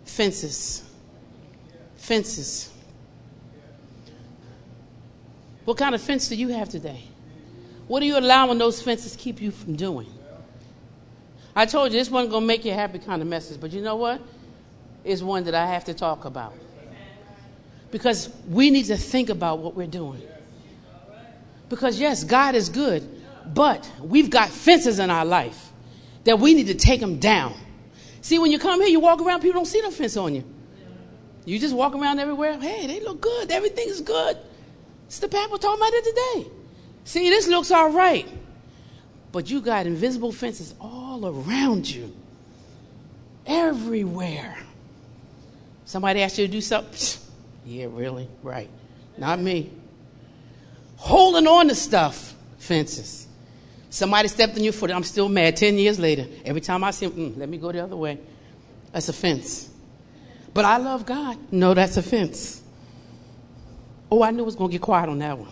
Fences. 0.04 0.84
Fences. 1.96 2.72
What 5.64 5.78
kind 5.78 5.94
of 5.94 6.02
fence 6.02 6.28
do 6.28 6.36
you 6.36 6.50
have 6.50 6.70
today? 6.70 7.04
What 7.88 8.02
are 8.02 8.06
you 8.06 8.18
allowing 8.18 8.58
those 8.58 8.82
fences 8.82 9.16
keep 9.16 9.42
you 9.42 9.52
from 9.52 9.76
doing? 9.76 10.08
I 11.56 11.66
told 11.66 11.92
you 11.92 12.00
this 12.00 12.10
wasn't 12.10 12.32
going 12.32 12.44
to 12.44 12.48
make 12.48 12.66
you 12.66 12.72
happy 12.72 12.98
kind 12.98 13.22
of 13.22 13.28
message, 13.28 13.60
but 13.62 13.72
you 13.72 13.82
know 13.82 13.96
what? 13.96 14.22
It's 15.04 15.22
one 15.22 15.44
that 15.44 15.54
I 15.54 15.68
have 15.68 15.86
to 15.86 15.94
talk 15.94 16.26
about. 16.26 16.56
Because 17.92 18.30
we 18.48 18.72
need 18.72 18.86
to 18.86 18.98
think 18.98 19.30
about 19.30 19.60
what 19.60 19.76
we're 19.76 19.86
doing. 19.86 20.22
Because, 21.70 22.00
yes, 22.00 22.24
God 22.24 22.56
is 22.56 22.70
good, 22.70 23.21
but 23.46 23.90
we've 24.02 24.30
got 24.30 24.50
fences 24.50 25.00
in 25.00 25.10
our 25.10 25.26
life 25.26 25.72
that 26.24 26.40
we 26.40 26.54
need 26.54 26.68
to 26.68 26.76
take 26.76 27.00
them 27.00 27.20
down. 27.20 27.56
See, 28.22 28.38
when 28.40 28.52
you 28.52 28.60
come 28.60 28.80
here, 28.82 28.90
you 28.90 29.00
walk 29.00 29.22
around, 29.22 29.42
people 29.42 29.60
don't 29.60 29.66
see 29.66 29.82
no 29.82 29.92
fence 29.92 30.16
on 30.18 30.36
you. 30.36 30.44
You 31.46 31.58
just 31.58 31.76
walk 31.76 31.96
around 31.96 32.20
everywhere. 32.20 32.60
Hey, 32.60 32.86
they 32.86 33.00
look 33.00 33.20
good. 33.22 33.52
Everything 33.52 33.90
is 33.90 34.02
good. 34.02 34.38
It's 35.08 35.20
the 35.20 35.28
pastor 35.28 35.58
talking 35.58 35.82
about 35.82 35.94
it 35.94 36.04
today. 36.06 36.52
See, 37.04 37.30
this 37.30 37.48
looks 37.48 37.72
all 37.72 37.90
right. 37.90 38.28
But 39.32 39.50
you 39.50 39.62
got 39.62 39.88
invisible 39.88 40.32
fences 40.32 40.76
all 40.80 41.26
around 41.26 41.90
you, 41.90 42.14
everywhere. 43.46 44.58
Somebody 45.86 46.22
asked 46.22 46.38
you 46.38 46.48
to 46.48 46.52
do 46.52 46.62
something? 46.62 47.20
Yeah, 47.64 47.86
really? 47.92 48.28
Right. 48.42 48.72
Not 49.20 49.40
me. 49.40 49.72
Holding 50.96 51.46
on 51.46 51.68
to 51.68 51.76
stuff, 51.76 52.34
fences. 52.58 53.28
Somebody 53.92 54.30
stepped 54.30 54.56
on 54.56 54.64
your 54.64 54.72
foot. 54.72 54.90
I'm 54.90 55.04
still 55.04 55.28
mad 55.28 55.58
10 55.58 55.78
years 55.78 56.00
later. 56.00 56.26
Every 56.46 56.62
time 56.62 56.82
I 56.82 56.92
see 56.92 57.08
him, 57.08 57.12
mm, 57.12 57.38
let 57.38 57.50
me 57.50 57.58
go 57.58 57.74
the 57.74 57.84
other 57.84 57.98
way. 57.98 58.18
That's 58.94 59.10
a 59.10 59.14
fence. 59.14 59.70
But 60.54 60.64
I 60.64 60.78
love 60.78 61.06
God. 61.06 61.38
No, 61.52 61.74
that's 61.74 61.98
a 61.98 62.02
fence. 62.02 62.62
Oh, 64.10 64.24
I 64.24 64.32
knew 64.32 64.44
it 64.44 64.46
was 64.46 64.56
going 64.56 64.70
to 64.70 64.72
get 64.72 64.82
quiet 64.82 65.10
on 65.10 65.20
that 65.20 65.38
one. 65.38 65.52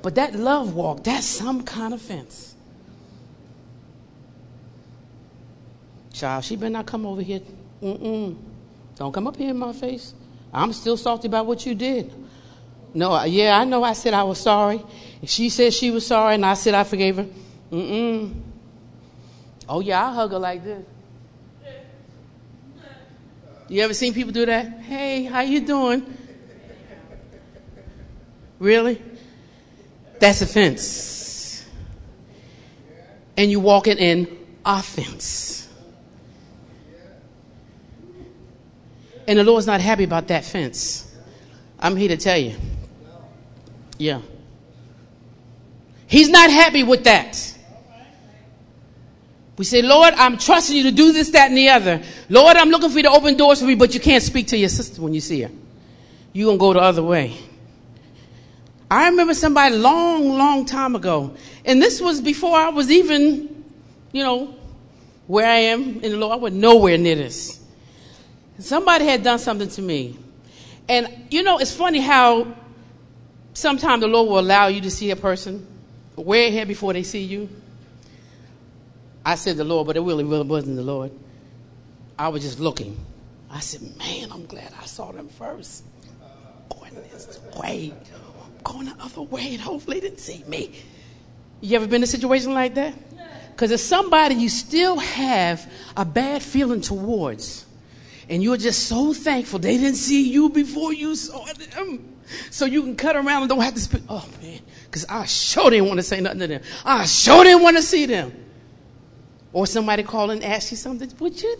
But 0.00 0.14
that 0.14 0.32
love 0.34 0.74
walk, 0.74 1.02
that's 1.02 1.26
some 1.26 1.64
kind 1.64 1.92
of 1.92 2.00
fence. 2.00 2.54
Child, 6.12 6.44
she 6.44 6.54
better 6.54 6.70
not 6.70 6.86
come 6.86 7.04
over 7.04 7.20
here. 7.20 7.40
Mm-mm. 7.82 8.36
Don't 8.94 9.12
come 9.12 9.26
up 9.26 9.36
here 9.36 9.50
in 9.50 9.58
my 9.58 9.72
face. 9.72 10.14
I'm 10.54 10.72
still 10.72 10.96
salty 10.96 11.26
about 11.26 11.46
what 11.46 11.66
you 11.66 11.74
did. 11.74 12.12
No, 12.92 13.22
yeah, 13.24 13.58
I 13.58 13.64
know 13.64 13.82
I 13.82 13.92
said 13.92 14.14
I 14.14 14.22
was 14.24 14.40
sorry. 14.40 14.82
She 15.24 15.48
said 15.48 15.72
she 15.72 15.90
was 15.90 16.06
sorry, 16.06 16.34
and 16.34 16.44
I 16.44 16.54
said 16.54 16.74
I 16.74 16.84
forgave 16.84 17.16
her. 17.16 17.26
Mm-mm. 17.70 18.34
Oh, 19.68 19.80
yeah, 19.80 20.08
I 20.08 20.12
hug 20.12 20.32
her 20.32 20.38
like 20.38 20.64
this. 20.64 20.84
You 23.68 23.82
ever 23.82 23.94
seen 23.94 24.12
people 24.12 24.32
do 24.32 24.44
that? 24.46 24.80
Hey, 24.80 25.22
how 25.24 25.42
you 25.42 25.60
doing? 25.60 26.16
Really? 28.58 29.00
That's 30.18 30.42
offense. 30.42 31.64
And 33.36 33.50
you're 33.50 33.60
walking 33.60 33.96
in 33.98 34.38
offense. 34.66 35.68
And 39.28 39.38
the 39.38 39.44
Lord's 39.44 39.68
not 39.68 39.80
happy 39.80 40.02
about 40.02 40.26
that 40.28 40.44
fence. 40.44 41.06
I'm 41.78 41.94
here 41.94 42.08
to 42.08 42.16
tell 42.16 42.36
you. 42.36 42.56
Yeah. 44.00 44.22
He's 46.06 46.30
not 46.30 46.50
happy 46.50 46.82
with 46.84 47.04
that. 47.04 47.54
We 49.58 49.66
say, 49.66 49.82
Lord, 49.82 50.14
I'm 50.14 50.38
trusting 50.38 50.74
you 50.74 50.84
to 50.84 50.90
do 50.90 51.12
this, 51.12 51.28
that, 51.32 51.48
and 51.50 51.58
the 51.58 51.68
other. 51.68 52.02
Lord, 52.30 52.56
I'm 52.56 52.70
looking 52.70 52.88
for 52.88 52.96
you 52.96 53.02
to 53.02 53.10
open 53.10 53.36
doors 53.36 53.60
for 53.60 53.66
me, 53.66 53.74
but 53.74 53.92
you 53.92 54.00
can't 54.00 54.22
speak 54.22 54.46
to 54.48 54.56
your 54.56 54.70
sister 54.70 55.02
when 55.02 55.12
you 55.12 55.20
see 55.20 55.42
her. 55.42 55.50
You're 56.32 56.46
going 56.46 56.56
to 56.56 56.60
go 56.60 56.72
the 56.72 56.80
other 56.80 57.02
way. 57.02 57.36
I 58.90 59.10
remember 59.10 59.34
somebody 59.34 59.76
long, 59.76 60.30
long 60.30 60.64
time 60.64 60.96
ago, 60.96 61.34
and 61.66 61.82
this 61.82 62.00
was 62.00 62.22
before 62.22 62.56
I 62.56 62.70
was 62.70 62.90
even, 62.90 63.64
you 64.12 64.24
know, 64.24 64.54
where 65.26 65.46
I 65.46 65.56
am 65.56 66.00
in 66.00 66.12
the 66.12 66.16
Lord. 66.16 66.32
I 66.32 66.36
was 66.36 66.54
nowhere 66.54 66.96
near 66.96 67.16
this. 67.16 67.60
Somebody 68.60 69.04
had 69.04 69.22
done 69.22 69.38
something 69.38 69.68
to 69.68 69.82
me. 69.82 70.18
And, 70.88 71.26
you 71.30 71.42
know, 71.42 71.58
it's 71.58 71.74
funny 71.74 72.00
how 72.00 72.56
sometimes 73.60 74.00
the 74.00 74.08
Lord 74.08 74.28
will 74.28 74.38
allow 74.38 74.66
you 74.68 74.80
to 74.82 74.90
see 74.90 75.10
a 75.10 75.16
person 75.16 75.66
way 76.16 76.48
ahead 76.48 76.68
before 76.68 76.92
they 76.92 77.02
see 77.02 77.22
you. 77.22 77.48
I 79.24 79.34
said 79.34 79.56
the 79.56 79.64
Lord, 79.64 79.86
but 79.86 79.96
it 79.96 80.00
really, 80.00 80.24
really 80.24 80.46
wasn't 80.46 80.76
the 80.76 80.82
Lord. 80.82 81.12
I 82.18 82.28
was 82.28 82.42
just 82.42 82.58
looking. 82.58 82.98
I 83.50 83.60
said, 83.60 83.82
man, 83.98 84.30
I'm 84.32 84.46
glad 84.46 84.72
I 84.80 84.86
saw 84.86 85.12
them 85.12 85.28
first. 85.28 85.84
Going 86.68 86.94
this 86.94 87.40
way 87.56 87.92
going 88.62 88.86
the 88.86 88.94
other 89.00 89.22
way 89.22 89.54
and 89.54 89.60
hopefully 89.60 90.00
didn't 90.00 90.20
see 90.20 90.44
me. 90.46 90.72
You 91.60 91.76
ever 91.76 91.86
been 91.86 91.96
in 91.96 92.04
a 92.04 92.06
situation 92.06 92.54
like 92.54 92.74
that? 92.74 92.94
Because 93.52 93.70
it's 93.70 93.82
somebody 93.82 94.36
you 94.36 94.48
still 94.48 94.98
have 94.98 95.70
a 95.96 96.04
bad 96.04 96.42
feeling 96.42 96.80
towards, 96.80 97.66
and 98.28 98.42
you're 98.42 98.56
just 98.56 98.86
so 98.86 99.12
thankful 99.12 99.58
they 99.58 99.76
didn't 99.76 99.96
see 99.96 100.30
you 100.30 100.48
before 100.48 100.92
you 100.94 101.14
saw 101.14 101.44
them. 101.74 102.16
So 102.50 102.64
you 102.64 102.82
can 102.82 102.96
cut 102.96 103.16
around 103.16 103.42
and 103.42 103.48
don't 103.48 103.60
have 103.60 103.74
to 103.74 103.80
speak. 103.80 104.02
Oh 104.08 104.28
man, 104.42 104.60
because 104.84 105.04
I 105.08 105.24
sure 105.26 105.70
didn't 105.70 105.86
want 105.86 105.98
to 105.98 106.02
say 106.02 106.20
nothing 106.20 106.40
to 106.40 106.46
them. 106.46 106.62
I 106.84 107.06
sure 107.06 107.44
didn't 107.44 107.62
want 107.62 107.76
to 107.76 107.82
see 107.82 108.06
them. 108.06 108.32
Or 109.52 109.66
somebody 109.66 110.02
call 110.02 110.30
and 110.30 110.44
ask 110.44 110.70
you 110.70 110.76
something. 110.76 111.10
Would 111.18 111.42
you 111.42 111.56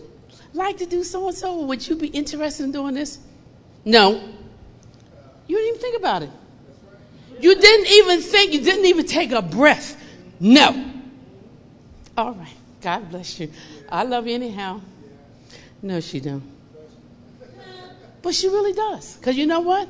like 0.53 0.77
to 0.77 0.85
do 0.85 1.03
so 1.03 1.27
and 1.27 1.37
so? 1.37 1.61
Would 1.65 1.87
you 1.87 1.95
be 1.95 2.07
interested 2.07 2.63
in 2.63 2.71
doing 2.71 2.93
this? 2.93 3.19
No. 3.83 4.21
You 5.47 5.57
didn't 5.57 5.67
even 5.69 5.81
think 5.81 5.97
about 5.97 6.23
it. 6.23 6.29
You 7.41 7.55
didn't 7.59 7.87
even 7.87 8.21
think, 8.21 8.53
you 8.53 8.61
didn't 8.61 8.85
even 8.85 9.05
take 9.05 9.31
a 9.31 9.41
breath 9.41 9.97
No. 10.39 10.91
All 12.17 12.33
right. 12.33 12.55
God 12.81 13.09
bless 13.11 13.39
you. 13.39 13.51
I 13.89 14.03
love 14.03 14.27
you 14.27 14.33
anyhow. 14.33 14.81
No, 15.83 15.99
she 15.99 16.19
don't. 16.19 16.43
But 18.23 18.33
she 18.33 18.47
really 18.47 18.73
does. 18.73 19.17
Because 19.17 19.37
you 19.37 19.45
know 19.45 19.59
what? 19.59 19.87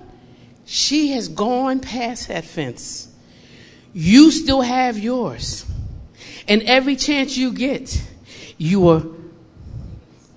She 0.65 1.11
has 1.11 1.27
gone 1.27 1.79
past 1.79 2.27
that 2.27 2.45
fence. 2.45 3.07
You 3.93 4.31
still 4.31 4.61
have 4.61 4.97
yours. 4.97 5.65
And 6.47 6.63
every 6.63 6.95
chance 6.95 7.37
you 7.37 7.51
get, 7.51 8.01
you 8.57 8.87
are 8.89 9.03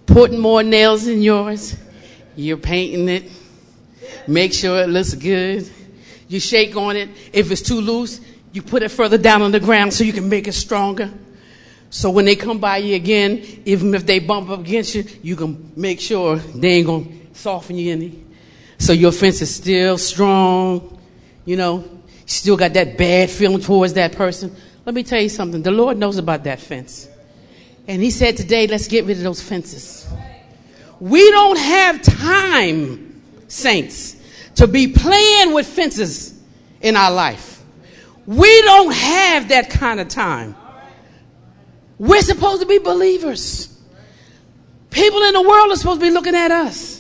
putting 0.07 0.39
more 0.39 0.63
nails 0.63 1.07
in 1.07 1.23
yours. 1.23 1.77
You're 2.37 2.57
painting 2.57 3.09
it. 3.09 3.31
Make 4.27 4.53
sure 4.53 4.83
it 4.83 4.89
looks 4.89 5.15
good. 5.15 5.71
You 6.29 6.41
shake 6.41 6.77
on 6.77 6.97
it. 6.97 7.11
If 7.33 7.51
it's 7.51 7.63
too 7.63 7.81
loose, 7.81 8.21
you 8.53 8.63
put 8.63 8.83
it 8.83 8.91
further 8.91 9.19
down 9.19 9.43
on 9.43 9.53
the 9.53 9.61
ground 9.61 9.93
so 9.93 10.05
you 10.05 10.13
can 10.13 10.29
make 10.29 10.49
it 10.49 10.53
stronger. 10.53 11.13
So 11.91 12.11
when 12.11 12.25
they 12.25 12.35
come 12.35 12.59
by 12.59 12.79
you 12.79 12.97
again, 12.97 13.45
even 13.65 13.95
if 13.95 14.05
they 14.05 14.19
bump 14.19 14.51
up 14.51 14.61
against 14.61 14.95
you, 14.95 15.05
you 15.23 15.37
can 15.37 15.73
make 15.77 16.01
sure 16.01 16.37
they 16.37 16.71
ain't 16.71 16.87
gonna 16.87 17.07
soften 17.35 17.77
you 17.77 17.93
any. 17.93 18.24
So 18.85 18.93
your 18.93 19.13
fence 19.13 19.41
is 19.41 19.55
still 19.55 19.97
strong. 19.97 21.01
You 21.47 21.57
know, 21.57 21.79
you 21.79 22.03
still 22.27 22.59
got 22.59 22.75
that 22.75 22.99
bad 22.99 23.31
feeling 23.31 23.63
towards 23.63 23.95
that 23.95 24.13
person. 24.13 24.55
Let 24.85 24.95
me 24.95 25.03
tell 25.03 25.23
you 25.23 25.31
something. 25.31 25.63
The 25.63 25.71
Lord 25.71 25.97
knows 25.97 26.19
about 26.19 26.45
that 26.45 26.61
fence. 26.61 27.09
And 27.89 28.03
He 28.03 28.11
said 28.11 28.37
today, 28.37 28.67
let's 28.67 28.87
get 28.87 29.07
rid 29.07 29.17
of 29.17 29.23
those 29.23 29.41
fences. 29.41 30.07
We 31.01 31.31
don't 31.31 31.59
have 31.59 32.03
time, 32.03 33.23
saints, 33.49 34.17
to 34.57 34.67
be 34.67 34.89
playing 34.89 35.55
with 35.55 35.67
fences 35.67 36.39
in 36.83 36.95
our 36.95 37.11
life. 37.11 37.63
We 38.27 38.61
don't 38.63 38.93
have 38.93 39.49
that 39.49 39.71
kind 39.71 39.99
of 39.99 40.09
time. 40.09 40.55
We're 41.99 42.21
supposed 42.21 42.61
to 42.61 42.69
be 42.69 42.77
believers. 42.77 43.81
People 44.91 45.23
in 45.23 45.33
the 45.33 45.43
world 45.43 45.73
are 45.73 45.77
supposed 45.77 46.01
to 46.01 46.07
be 46.07 46.13
looking 46.13 46.35
at 46.35 46.51
us. 46.51 46.94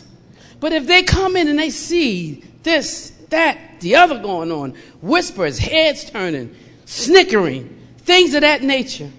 But 0.64 0.72
if 0.72 0.86
they 0.86 1.02
come 1.02 1.36
in 1.36 1.48
and 1.48 1.58
they 1.58 1.68
see 1.68 2.42
this, 2.62 3.10
that, 3.28 3.80
the 3.80 3.96
other 3.96 4.18
going 4.18 4.50
on, 4.50 4.72
whispers, 5.02 5.58
heads 5.58 6.08
turning, 6.08 6.56
snickering, 6.86 7.78
things 7.98 8.32
of 8.32 8.40
that 8.40 8.62
nature, 8.62 9.10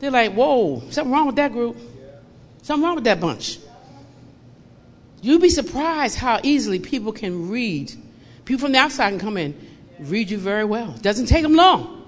they're 0.00 0.10
like, 0.10 0.34
whoa, 0.34 0.82
something 0.90 1.10
wrong 1.10 1.28
with 1.28 1.36
that 1.36 1.52
group. 1.52 1.78
Something 2.60 2.84
wrong 2.84 2.94
with 2.94 3.04
that 3.04 3.20
bunch. 3.20 3.58
You'd 5.22 5.40
be 5.40 5.48
surprised 5.48 6.18
how 6.18 6.40
easily 6.42 6.78
people 6.78 7.10
can 7.10 7.48
read. 7.48 7.94
People 8.44 8.60
from 8.60 8.72
the 8.72 8.78
outside 8.78 9.08
can 9.12 9.18
come 9.18 9.38
in, 9.38 9.58
read 9.98 10.28
you 10.28 10.36
very 10.36 10.66
well. 10.66 10.92
It 10.94 11.00
doesn't 11.00 11.24
take 11.24 11.42
them 11.42 11.54
long. 11.54 12.06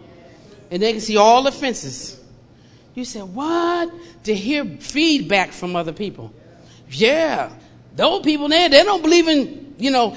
And 0.70 0.82
they 0.82 0.92
can 0.92 1.00
see 1.00 1.16
all 1.16 1.42
the 1.42 1.52
fences. 1.52 2.22
You 2.94 3.06
say, 3.06 3.22
what? 3.22 3.90
To 4.25 4.34
hear 4.34 4.66
feedback 4.66 5.52
from 5.52 5.75
other 5.75 5.94
people. 5.94 6.34
Yeah. 6.90 7.50
Those 7.99 8.23
people 8.23 8.47
there, 8.47 8.69
they 8.69 8.85
don't 8.85 9.02
believe 9.02 9.26
in, 9.26 9.75
you 9.76 9.90
know, 9.90 10.17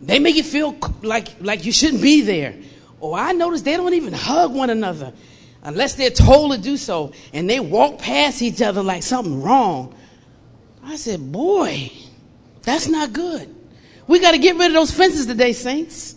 they 0.00 0.18
make 0.18 0.34
you 0.34 0.42
feel 0.42 0.74
like, 1.02 1.28
like 1.42 1.66
you 1.66 1.72
shouldn't 1.72 2.00
be 2.00 2.22
there. 2.22 2.54
Or 3.00 3.18
I 3.18 3.32
notice 3.32 3.60
they 3.60 3.76
don't 3.76 3.92
even 3.92 4.14
hug 4.14 4.54
one 4.54 4.70
another 4.70 5.12
unless 5.62 5.92
they're 5.92 6.08
told 6.08 6.52
to 6.52 6.58
do 6.58 6.78
so. 6.78 7.12
And 7.34 7.48
they 7.48 7.60
walk 7.60 7.98
past 7.98 8.40
each 8.40 8.62
other 8.62 8.82
like 8.82 9.02
something 9.02 9.42
wrong. 9.42 9.94
I 10.82 10.96
said, 10.96 11.30
boy, 11.30 11.92
that's 12.62 12.88
not 12.88 13.12
good. 13.12 13.54
We 14.06 14.20
got 14.20 14.30
to 14.30 14.38
get 14.38 14.56
rid 14.56 14.68
of 14.68 14.72
those 14.72 14.90
fences 14.90 15.26
today, 15.26 15.52
saints. 15.52 16.14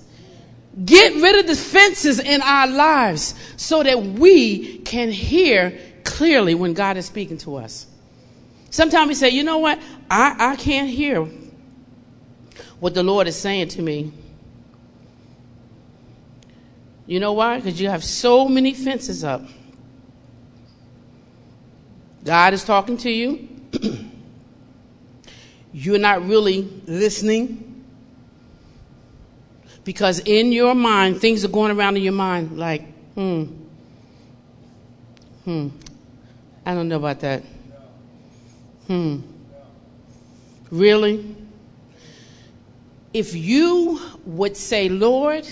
Get 0.86 1.16
rid 1.16 1.42
of 1.42 1.48
the 1.48 1.58
fences 1.58 2.22
in 2.22 2.42
our 2.42 2.68
lives 2.68 3.36
so 3.58 3.84
that 3.84 4.02
we 4.02 4.78
can 4.78 5.12
hear 5.12 5.78
clearly 6.06 6.56
when 6.56 6.74
God 6.74 6.96
is 6.96 7.06
speaking 7.06 7.38
to 7.40 7.58
us. 7.58 7.88
Sometimes 8.72 9.10
we 9.10 9.14
say, 9.14 9.30
you 9.30 9.44
know 9.44 9.60
what? 9.60 9.80
I, 10.10 10.54
I 10.54 10.56
can't 10.56 10.90
hear 10.90 11.26
what 12.80 12.94
the 12.94 13.04
Lord 13.04 13.28
is 13.28 13.36
saying 13.36 13.68
to 13.70 13.82
me. 13.82 14.12
You 17.06 17.20
know 17.20 17.34
why? 17.34 17.58
Because 17.58 17.80
you 17.82 17.90
have 17.90 18.04
so 18.04 18.48
many 18.48 18.74
fences 18.74 19.24
up. 19.26 19.44
God 22.24 22.54
is 22.54 22.64
talking 22.64 22.96
to 22.98 23.12
you. 23.12 23.50
You're 25.74 26.00
not 26.00 26.26
really 26.26 26.62
listening. 26.86 27.84
Because 29.84 30.20
in 30.20 30.54
your 30.54 30.76
mind, 30.76 31.20
things 31.20 31.44
are 31.44 31.50
going 31.50 31.72
around 31.72 31.98
in 31.98 32.04
your 32.04 32.14
mind 32.14 32.58
like, 32.58 32.86
hmm, 33.16 33.44
hmm, 35.44 35.68
I 36.66 36.74
don't 36.74 36.88
know 36.88 36.98
about 36.98 37.20
that. 37.22 37.44
Hmm, 38.92 39.22
really? 40.70 41.36
if 43.14 43.36
you 43.36 44.00
would 44.26 44.56
say, 44.56 44.90
Lord, 44.90 45.48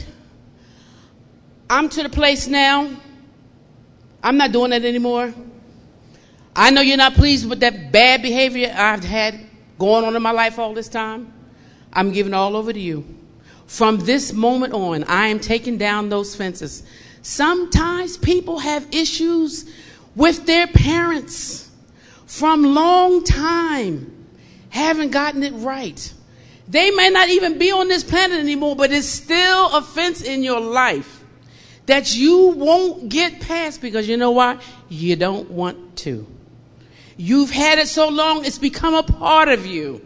I'm 1.69 1.89
to 1.89 2.03
the 2.03 2.09
place 2.09 2.47
now, 2.47 2.89
I'm 4.23 4.37
not 4.37 4.51
doing 4.51 4.71
that 4.71 4.83
anymore. 4.83 5.33
I 6.55 6.71
know 6.71 6.81
you're 6.81 6.97
not 6.97 7.13
pleased 7.13 7.49
with 7.49 7.59
that 7.61 7.91
bad 7.91 8.21
behavior 8.21 8.73
I've 8.75 9.03
had 9.03 9.39
going 9.77 10.03
on 10.03 10.15
in 10.15 10.21
my 10.21 10.31
life 10.31 10.59
all 10.59 10.73
this 10.73 10.89
time. 10.89 11.31
I'm 11.93 12.11
giving 12.11 12.33
all 12.33 12.55
over 12.55 12.73
to 12.73 12.79
you. 12.79 13.05
From 13.67 13.99
this 13.99 14.33
moment 14.33 14.73
on, 14.73 15.03
I 15.05 15.27
am 15.27 15.39
taking 15.39 15.77
down 15.77 16.09
those 16.09 16.35
fences. 16.35 16.83
Sometimes 17.21 18.17
people 18.17 18.59
have 18.59 18.85
issues 18.91 19.71
with 20.15 20.45
their 20.45 20.67
parents 20.67 21.68
from 22.29 22.63
long 22.63 23.23
time, 23.23 24.27
haven't 24.69 25.09
gotten 25.09 25.41
it 25.41 25.51
right. 25.53 26.13
They 26.67 26.91
may 26.91 27.09
not 27.09 27.29
even 27.29 27.57
be 27.57 27.71
on 27.71 27.87
this 27.87 28.03
planet 28.03 28.37
anymore, 28.37 28.75
but 28.75 28.91
it's 28.91 29.07
still 29.07 29.75
a 29.75 29.81
fence 29.81 30.21
in 30.21 30.43
your 30.43 30.61
life 30.61 31.23
that 31.87 32.15
you 32.15 32.49
won't 32.49 33.09
get 33.09 33.39
past 33.39 33.81
because 33.81 34.07
you 34.07 34.15
know 34.15 34.29
why? 34.29 34.59
You 34.89 35.15
don't 35.15 35.49
want 35.49 35.97
to. 35.97 36.27
You've 37.17 37.49
had 37.49 37.79
it 37.79 37.87
so 37.87 38.09
long, 38.09 38.45
it's 38.45 38.59
become 38.59 38.93
a 38.93 39.01
part 39.01 39.49
of 39.49 39.65
you. 39.65 40.05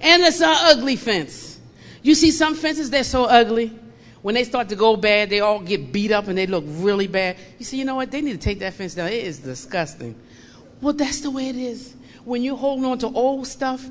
And 0.00 0.22
it's 0.22 0.40
an 0.40 0.48
ugly 0.48 0.96
fence. 0.96 1.60
You 2.02 2.14
see 2.14 2.30
some 2.30 2.54
fences, 2.54 2.88
they're 2.88 3.04
so 3.04 3.24
ugly. 3.24 3.78
When 4.22 4.34
they 4.34 4.44
start 4.44 4.70
to 4.70 4.76
go 4.76 4.96
bad, 4.96 5.28
they 5.28 5.40
all 5.40 5.60
get 5.60 5.92
beat 5.92 6.10
up 6.10 6.28
and 6.28 6.38
they 6.38 6.46
look 6.46 6.64
really 6.66 7.06
bad. 7.06 7.36
You 7.58 7.66
see, 7.66 7.78
you 7.78 7.84
know 7.84 7.96
what? 7.96 8.10
They 8.10 8.22
need 8.22 8.32
to 8.32 8.38
take 8.38 8.60
that 8.60 8.72
fence 8.72 8.94
down. 8.94 9.08
It 9.08 9.24
is 9.24 9.40
disgusting. 9.40 10.18
Well, 10.80 10.92
that's 10.92 11.20
the 11.20 11.30
way 11.30 11.48
it 11.48 11.56
is. 11.56 11.94
When 12.24 12.42
you're 12.42 12.56
holding 12.56 12.84
on 12.84 12.98
to 12.98 13.06
old 13.06 13.46
stuff, 13.46 13.88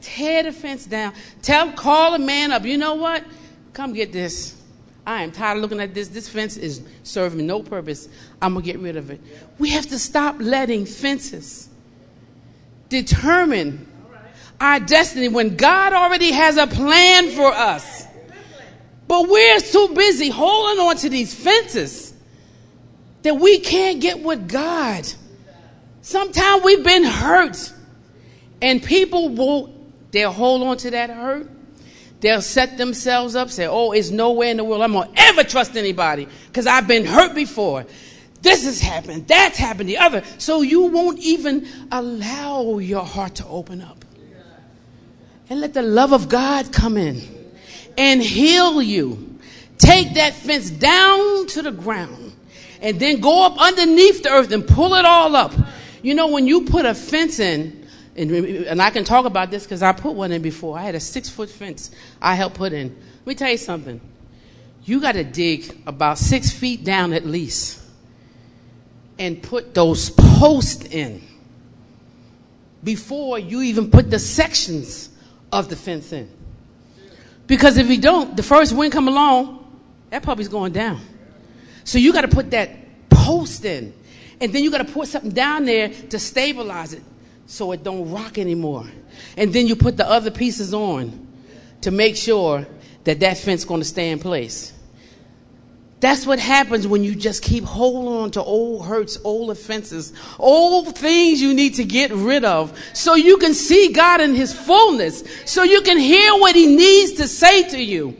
Tear 0.00 0.44
the 0.44 0.52
fence 0.52 0.86
down. 0.86 1.12
Tell, 1.42 1.72
call 1.72 2.14
a 2.14 2.18
man 2.18 2.52
up. 2.52 2.64
You 2.64 2.78
know 2.78 2.94
what? 2.94 3.24
Come 3.72 3.92
get 3.92 4.12
this. 4.12 4.56
I 5.06 5.22
am 5.22 5.32
tired 5.32 5.56
of 5.56 5.62
looking 5.62 5.80
at 5.80 5.94
this. 5.94 6.08
This 6.08 6.28
fence 6.28 6.56
is 6.56 6.82
serving 7.02 7.46
no 7.46 7.62
purpose. 7.62 8.08
I'm 8.40 8.54
going 8.54 8.64
to 8.64 8.72
get 8.72 8.80
rid 8.80 8.96
of 8.96 9.10
it. 9.10 9.20
We 9.58 9.70
have 9.70 9.86
to 9.88 9.98
stop 9.98 10.36
letting 10.38 10.86
fences 10.86 11.68
determine 12.88 13.86
our 14.60 14.80
destiny 14.80 15.28
when 15.28 15.56
God 15.56 15.92
already 15.92 16.32
has 16.32 16.56
a 16.56 16.66
plan 16.66 17.30
for 17.30 17.52
us. 17.52 18.06
But 19.06 19.28
we're 19.28 19.60
too 19.60 19.90
busy 19.94 20.28
holding 20.28 20.84
on 20.84 20.96
to 20.96 21.08
these 21.08 21.34
fences 21.34 22.14
that 23.22 23.36
we 23.36 23.58
can't 23.58 24.00
get 24.00 24.22
with 24.22 24.48
God. 24.48 25.06
Sometimes 26.02 26.64
we've 26.64 26.84
been 26.84 27.04
hurt, 27.04 27.72
and 28.62 28.82
people 28.82 29.30
will 29.30 29.80
They'll 30.10 30.32
hold 30.32 30.62
on 30.62 30.76
to 30.78 30.90
that 30.90 31.10
hurt. 31.10 31.48
They'll 32.20 32.42
set 32.42 32.76
themselves 32.76 33.34
up, 33.34 33.50
say, 33.50 33.66
Oh, 33.66 33.92
it's 33.92 34.10
nowhere 34.10 34.48
in 34.48 34.58
the 34.58 34.64
world 34.64 34.82
I'm 34.82 34.92
to 34.92 35.08
ever 35.16 35.44
trust 35.44 35.76
anybody 35.76 36.28
because 36.48 36.66
I've 36.66 36.86
been 36.86 37.04
hurt 37.04 37.34
before. 37.34 37.86
This 38.42 38.64
has 38.64 38.80
happened, 38.80 39.28
that's 39.28 39.58
happened, 39.58 39.88
the 39.88 39.98
other. 39.98 40.22
So 40.38 40.62
you 40.62 40.82
won't 40.82 41.18
even 41.20 41.66
allow 41.92 42.78
your 42.78 43.04
heart 43.04 43.36
to 43.36 43.46
open 43.46 43.82
up. 43.82 44.04
And 45.48 45.60
let 45.60 45.74
the 45.74 45.82
love 45.82 46.12
of 46.12 46.28
God 46.28 46.72
come 46.72 46.96
in 46.96 47.22
and 47.98 48.22
heal 48.22 48.80
you. 48.80 49.38
Take 49.78 50.14
that 50.14 50.34
fence 50.34 50.70
down 50.70 51.46
to 51.48 51.62
the 51.62 51.72
ground 51.72 52.34
and 52.80 53.00
then 53.00 53.20
go 53.20 53.46
up 53.46 53.58
underneath 53.58 54.22
the 54.22 54.30
earth 54.30 54.52
and 54.52 54.66
pull 54.66 54.94
it 54.94 55.04
all 55.04 55.34
up. 55.34 55.52
You 56.02 56.14
know, 56.14 56.28
when 56.28 56.46
you 56.46 56.62
put 56.62 56.86
a 56.86 56.94
fence 56.94 57.38
in, 57.38 57.86
and, 58.16 58.30
and 58.32 58.82
I 58.82 58.90
can 58.90 59.04
talk 59.04 59.24
about 59.24 59.50
this 59.50 59.64
because 59.64 59.82
I 59.82 59.92
put 59.92 60.14
one 60.14 60.32
in 60.32 60.42
before. 60.42 60.78
I 60.78 60.82
had 60.82 60.94
a 60.94 61.00
six 61.00 61.28
foot 61.28 61.48
fence 61.48 61.90
I 62.20 62.34
helped 62.34 62.56
put 62.56 62.72
in. 62.72 62.88
Let 63.20 63.26
me 63.26 63.34
tell 63.34 63.50
you 63.50 63.56
something. 63.56 64.00
You 64.84 65.00
got 65.00 65.12
to 65.12 65.24
dig 65.24 65.82
about 65.86 66.18
six 66.18 66.50
feet 66.50 66.84
down 66.84 67.12
at 67.12 67.24
least 67.24 67.80
and 69.18 69.42
put 69.42 69.74
those 69.74 70.10
posts 70.10 70.86
in 70.86 71.22
before 72.82 73.38
you 73.38 73.60
even 73.60 73.90
put 73.90 74.10
the 74.10 74.18
sections 74.18 75.10
of 75.52 75.68
the 75.68 75.76
fence 75.76 76.12
in. 76.12 76.30
Because 77.46 77.76
if 77.76 77.88
you 77.90 78.00
don't, 78.00 78.36
the 78.36 78.42
first 78.42 78.72
wind 78.72 78.92
come 78.92 79.08
along, 79.08 79.80
that 80.10 80.22
puppy's 80.22 80.48
going 80.48 80.72
down. 80.72 81.00
So 81.84 81.98
you 81.98 82.12
got 82.12 82.22
to 82.22 82.28
put 82.28 82.50
that 82.52 82.70
post 83.10 83.64
in. 83.64 83.92
And 84.40 84.52
then 84.52 84.64
you 84.64 84.70
got 84.70 84.86
to 84.86 84.92
put 84.92 85.08
something 85.08 85.32
down 85.32 85.64
there 85.64 85.88
to 85.88 86.18
stabilize 86.18 86.92
it 86.92 87.02
so 87.46 87.72
it 87.72 87.82
don't 87.82 88.10
rock 88.10 88.38
anymore. 88.38 88.86
And 89.36 89.52
then 89.52 89.66
you 89.66 89.76
put 89.76 89.96
the 89.96 90.08
other 90.08 90.30
pieces 90.30 90.72
on 90.72 91.26
to 91.82 91.90
make 91.90 92.16
sure 92.16 92.66
that 93.04 93.20
that 93.20 93.38
fence 93.38 93.64
going 93.64 93.80
to 93.80 93.86
stay 93.86 94.10
in 94.10 94.18
place. 94.18 94.72
That's 96.00 96.26
what 96.26 96.38
happens 96.38 96.86
when 96.86 97.04
you 97.04 97.14
just 97.14 97.42
keep 97.42 97.62
holding 97.62 98.10
on 98.10 98.30
to 98.32 98.42
old 98.42 98.86
hurts, 98.86 99.18
old 99.22 99.50
offenses, 99.50 100.14
old 100.38 100.96
things 100.96 101.42
you 101.42 101.52
need 101.52 101.74
to 101.74 101.84
get 101.84 102.10
rid 102.10 102.42
of 102.42 102.78
so 102.94 103.14
you 103.14 103.36
can 103.36 103.52
see 103.52 103.92
God 103.92 104.22
in 104.22 104.34
His 104.34 104.52
fullness, 104.52 105.22
so 105.44 105.62
you 105.62 105.82
can 105.82 105.98
hear 105.98 106.32
what 106.38 106.56
He 106.56 106.74
needs 106.74 107.14
to 107.14 107.28
say 107.28 107.68
to 107.68 107.78
you. 107.78 108.16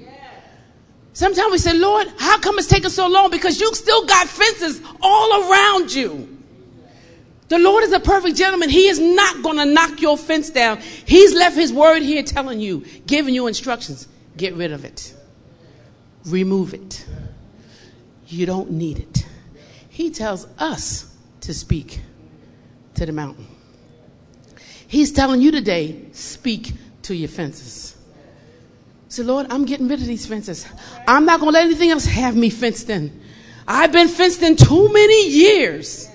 Sometimes 1.21 1.53
we 1.53 1.59
say, 1.59 1.75
Lord, 1.75 2.11
how 2.17 2.39
come 2.39 2.59
it's 2.59 2.67
taking 2.67 2.89
so 2.89 3.07
long? 3.07 3.31
Because 3.31 3.61
you 3.61 3.75
still 3.75 4.07
got 4.07 4.27
fences 4.27 4.81
all 5.03 5.53
around 5.53 5.93
you. 5.93 6.39
The 7.49 7.59
Lord 7.59 7.85
is 7.85 7.93
a 7.93 8.01
perfect 8.01 8.39
gentleman. 8.39 8.71
He 8.71 8.89
is 8.89 8.99
not 8.99 9.43
going 9.43 9.59
to 9.59 9.67
knock 9.67 10.01
your 10.01 10.17
fence 10.17 10.49
down. 10.49 10.79
He's 10.79 11.35
left 11.35 11.57
His 11.57 11.75
word 11.75 12.01
here 12.01 12.23
telling 12.23 12.59
you, 12.59 12.87
giving 13.07 13.35
you 13.35 13.49
instructions. 13.49 14.09
Get 14.39 14.55
rid 14.55 14.73
of 14.73 14.87
it, 14.87 15.15
remove 16.25 16.73
it. 16.73 17.05
You 18.27 18.47
don't 18.47 18.71
need 18.71 19.01
it. 19.01 19.27
He 19.91 20.09
tells 20.09 20.47
us 20.59 21.15
to 21.43 21.53
speak 21.53 22.01
to 22.95 23.05
the 23.05 23.13
mountain. 23.13 23.47
He's 24.89 25.13
telling 25.13 25.43
you 25.43 25.51
today, 25.51 26.03
speak 26.13 26.73
to 27.03 27.15
your 27.15 27.29
fences. 27.29 27.95
Say, 29.11 29.25
Lord, 29.25 29.49
I'm 29.51 29.65
getting 29.65 29.89
rid 29.89 30.01
of 30.01 30.07
these 30.07 30.25
fences. 30.25 30.65
I'm 31.09 31.25
not 31.25 31.41
going 31.41 31.53
to 31.53 31.59
let 31.59 31.67
anything 31.67 31.91
else 31.91 32.05
have 32.07 32.37
me 32.37 32.49
fenced 32.49 32.89
in. 32.91 33.21
I've 33.67 33.91
been 33.91 34.07
fenced 34.07 34.41
in 34.43 34.55
too 34.55 34.93
many 34.93 35.29
years 35.31 36.09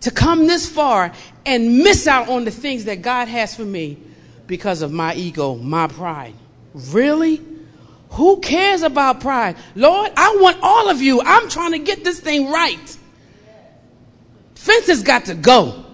to 0.00 0.10
come 0.10 0.48
this 0.48 0.68
far 0.68 1.12
and 1.46 1.78
miss 1.78 2.08
out 2.08 2.28
on 2.28 2.44
the 2.44 2.50
things 2.50 2.86
that 2.86 3.02
God 3.02 3.28
has 3.28 3.54
for 3.54 3.64
me 3.64 3.98
because 4.48 4.82
of 4.82 4.90
my 4.90 5.14
ego, 5.14 5.54
my 5.54 5.86
pride. 5.86 6.34
Really? 6.74 7.40
Who 8.10 8.40
cares 8.40 8.82
about 8.82 9.20
pride? 9.20 9.54
Lord, 9.76 10.10
I 10.16 10.38
want 10.40 10.58
all 10.62 10.90
of 10.90 11.00
you. 11.00 11.22
I'm 11.24 11.48
trying 11.48 11.70
to 11.70 11.78
get 11.78 12.02
this 12.02 12.18
thing 12.18 12.50
right. 12.50 12.98
Fences 14.56 15.04
got 15.04 15.26
to 15.26 15.36
go. 15.36 15.84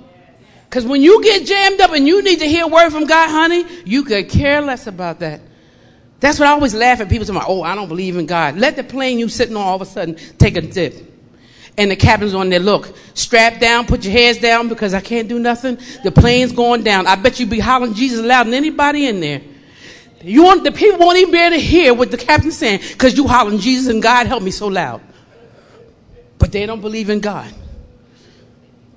Because 0.70 0.86
when 0.86 1.02
you 1.02 1.22
get 1.22 1.46
jammed 1.46 1.82
up 1.82 1.90
and 1.92 2.08
you 2.08 2.22
need 2.22 2.38
to 2.38 2.48
hear 2.48 2.64
a 2.64 2.68
word 2.68 2.90
from 2.90 3.04
God, 3.04 3.28
honey, 3.28 3.66
you 3.84 4.04
could 4.04 4.30
care 4.30 4.62
less 4.62 4.86
about 4.86 5.20
that. 5.20 5.42
That's 6.20 6.38
what 6.38 6.48
I 6.48 6.52
always 6.52 6.74
laugh 6.74 7.00
at 7.00 7.08
people 7.08 7.26
saying, 7.26 7.40
oh, 7.46 7.62
I 7.62 7.74
don't 7.74 7.88
believe 7.88 8.16
in 8.16 8.26
God. 8.26 8.56
Let 8.56 8.76
the 8.76 8.84
plane 8.84 9.18
you 9.18 9.28
sitting 9.28 9.56
on 9.56 9.62
all 9.62 9.76
of 9.76 9.82
a 9.82 9.86
sudden 9.86 10.16
take 10.38 10.56
a 10.56 10.62
dip. 10.62 11.14
And 11.78 11.90
the 11.90 11.96
captain's 11.96 12.32
on 12.32 12.48
there, 12.48 12.58
look, 12.58 12.96
strap 13.12 13.60
down, 13.60 13.86
put 13.86 14.02
your 14.02 14.12
heads 14.12 14.38
down 14.38 14.68
because 14.68 14.94
I 14.94 15.00
can't 15.00 15.28
do 15.28 15.38
nothing. 15.38 15.78
The 16.02 16.10
plane's 16.10 16.52
going 16.52 16.82
down. 16.84 17.06
I 17.06 17.16
bet 17.16 17.38
you 17.38 17.44
be 17.44 17.58
hollering 17.58 17.92
Jesus 17.92 18.24
louder 18.24 18.48
than 18.48 18.54
anybody 18.54 19.06
in 19.06 19.20
there. 19.20 19.42
You 20.22 20.42
want 20.42 20.64
the 20.64 20.72
people 20.72 20.98
won't 20.98 21.18
even 21.18 21.32
be 21.32 21.38
able 21.38 21.56
to 21.56 21.62
hear 21.62 21.92
what 21.92 22.10
the 22.10 22.16
captain's 22.16 22.56
saying 22.56 22.80
because 22.92 23.16
you 23.16 23.28
hollering 23.28 23.58
Jesus 23.58 23.92
and 23.92 24.02
God 24.02 24.26
help 24.26 24.42
me 24.42 24.50
so 24.50 24.68
loud. 24.68 25.02
But 26.38 26.50
they 26.50 26.64
don't 26.64 26.80
believe 26.80 27.10
in 27.10 27.20
God. 27.20 27.52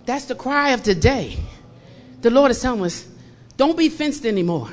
That's 0.05 0.25
the 0.25 0.35
cry 0.35 0.71
of 0.71 0.81
today. 0.81 1.37
The 2.21 2.29
Lord 2.29 2.51
is 2.51 2.61
telling 2.61 2.83
us, 2.83 3.05
don't 3.57 3.77
be 3.77 3.89
fenced 3.89 4.25
anymore. 4.25 4.71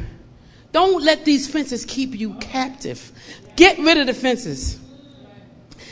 Don't 0.77 1.03
let 1.03 1.25
these 1.25 1.49
fences 1.49 1.87
keep 1.87 2.15
you 2.15 2.35
captive. 2.35 3.11
Get 3.57 3.79
rid 3.79 3.97
of 3.97 4.07
the 4.07 4.13
fences. 4.13 4.79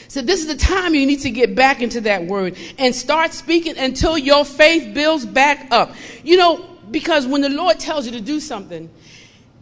So 0.08 0.20
this 0.20 0.42
is 0.42 0.46
the 0.46 0.56
time 0.56 0.94
you 0.94 1.06
need 1.06 1.20
to 1.20 1.30
get 1.30 1.54
back 1.54 1.80
into 1.80 2.02
that 2.02 2.26
word 2.26 2.58
and 2.76 2.94
start 2.94 3.32
speaking 3.32 3.78
until 3.78 4.18
your 4.18 4.44
faith 4.44 4.92
builds 4.92 5.24
back 5.24 5.68
up. 5.70 5.94
You 6.22 6.36
know, 6.36 6.66
because 6.90 7.26
when 7.26 7.40
the 7.40 7.48
Lord 7.48 7.80
tells 7.80 8.04
you 8.04 8.12
to 8.12 8.20
do 8.20 8.40
something, 8.40 8.90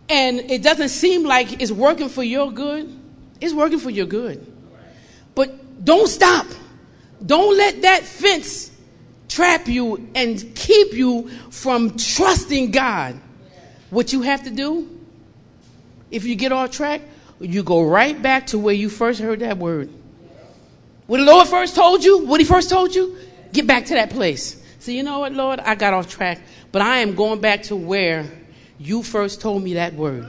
and 0.08 0.40
it 0.50 0.60
doesn't 0.60 0.88
seem 0.88 1.22
like 1.22 1.62
it's 1.62 1.70
working 1.70 2.08
for 2.08 2.24
your 2.24 2.50
good, 2.50 2.92
it's 3.40 3.54
working 3.54 3.78
for 3.78 3.90
your 3.90 4.06
good. 4.06 4.44
But 5.36 5.84
don't 5.84 6.08
stop. 6.08 6.48
Don't 7.24 7.56
let 7.56 7.82
that 7.82 8.02
fence 8.02 8.72
trap 9.28 9.68
you 9.68 10.10
and 10.16 10.52
keep 10.56 10.94
you 10.94 11.28
from 11.52 11.96
trusting 11.96 12.72
God. 12.72 13.20
What 13.90 14.12
you 14.12 14.22
have 14.22 14.42
to 14.42 14.50
do, 14.50 14.91
if 16.12 16.24
you 16.24 16.36
get 16.36 16.52
off 16.52 16.70
track, 16.70 17.00
you 17.40 17.64
go 17.64 17.82
right 17.82 18.20
back 18.20 18.46
to 18.48 18.58
where 18.58 18.74
you 18.74 18.88
first 18.88 19.20
heard 19.20 19.40
that 19.40 19.58
word. 19.58 19.90
When 21.06 21.24
the 21.24 21.26
Lord 21.26 21.48
first 21.48 21.74
told 21.74 22.04
you, 22.04 22.24
what 22.26 22.38
He 22.38 22.46
first 22.46 22.70
told 22.70 22.94
you, 22.94 23.16
get 23.52 23.66
back 23.66 23.86
to 23.86 23.94
that 23.94 24.10
place. 24.10 24.62
So, 24.78 24.92
you 24.92 25.02
know 25.02 25.20
what, 25.20 25.32
Lord? 25.32 25.58
I 25.60 25.74
got 25.74 25.94
off 25.94 26.08
track, 26.08 26.40
but 26.70 26.82
I 26.82 26.98
am 26.98 27.14
going 27.14 27.40
back 27.40 27.64
to 27.64 27.76
where 27.76 28.30
you 28.78 29.02
first 29.02 29.40
told 29.40 29.62
me 29.62 29.74
that 29.74 29.94
word. 29.94 30.24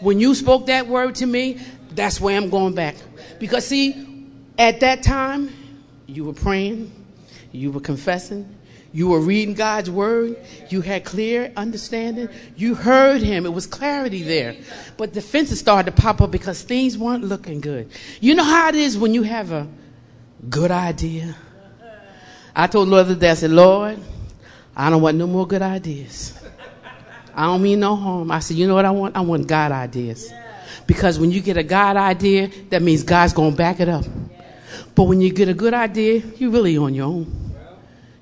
When 0.00 0.20
you 0.20 0.34
spoke 0.34 0.66
that 0.66 0.86
word 0.86 1.14
to 1.16 1.26
me, 1.26 1.60
that's 1.90 2.20
where 2.20 2.36
I'm 2.36 2.50
going 2.50 2.74
back. 2.74 2.96
Because, 3.38 3.66
see, 3.66 4.26
at 4.58 4.80
that 4.80 5.02
time, 5.02 5.50
you 6.06 6.24
were 6.24 6.32
praying, 6.32 6.92
you 7.52 7.70
were 7.70 7.80
confessing, 7.80 8.54
you 8.94 9.08
were 9.08 9.18
reading 9.18 9.54
God's 9.54 9.90
word, 9.90 10.36
you 10.70 10.80
had 10.80 11.04
clear 11.04 11.52
understanding, 11.56 12.28
you 12.56 12.76
heard 12.76 13.22
Him, 13.22 13.44
it 13.44 13.52
was 13.52 13.66
clarity 13.66 14.22
there. 14.22 14.54
But 14.96 15.12
defenses 15.12 15.58
started 15.58 15.90
to 15.90 16.00
pop 16.00 16.20
up 16.20 16.30
because 16.30 16.62
things 16.62 16.96
weren't 16.96 17.24
looking 17.24 17.60
good. 17.60 17.90
You 18.20 18.36
know 18.36 18.44
how 18.44 18.68
it 18.68 18.76
is 18.76 18.96
when 18.96 19.12
you 19.12 19.24
have 19.24 19.50
a 19.50 19.66
good 20.48 20.70
idea? 20.70 21.34
I 22.54 22.68
told 22.68 22.86
Lord 22.86 23.18
day, 23.18 23.30
I 23.30 23.34
said, 23.34 23.50
Lord, 23.50 23.98
I 24.76 24.90
don't 24.90 25.02
want 25.02 25.16
no 25.16 25.26
more 25.26 25.44
good 25.44 25.62
ideas. 25.62 26.38
I 27.34 27.46
don't 27.46 27.62
mean 27.62 27.80
no 27.80 27.96
harm. 27.96 28.30
I 28.30 28.38
said, 28.38 28.56
you 28.56 28.68
know 28.68 28.76
what 28.76 28.84
I 28.84 28.92
want? 28.92 29.16
I 29.16 29.22
want 29.22 29.48
God 29.48 29.72
ideas. 29.72 30.32
Because 30.86 31.18
when 31.18 31.32
you 31.32 31.40
get 31.40 31.56
a 31.56 31.64
God 31.64 31.96
idea, 31.96 32.48
that 32.70 32.80
means 32.80 33.02
God's 33.02 33.32
going 33.32 33.50
to 33.50 33.56
back 33.56 33.80
it 33.80 33.88
up. 33.88 34.04
But 34.94 35.04
when 35.04 35.20
you 35.20 35.32
get 35.32 35.48
a 35.48 35.54
good 35.54 35.74
idea, 35.74 36.22
you're 36.36 36.52
really 36.52 36.78
on 36.78 36.94
your 36.94 37.06
own. 37.06 37.43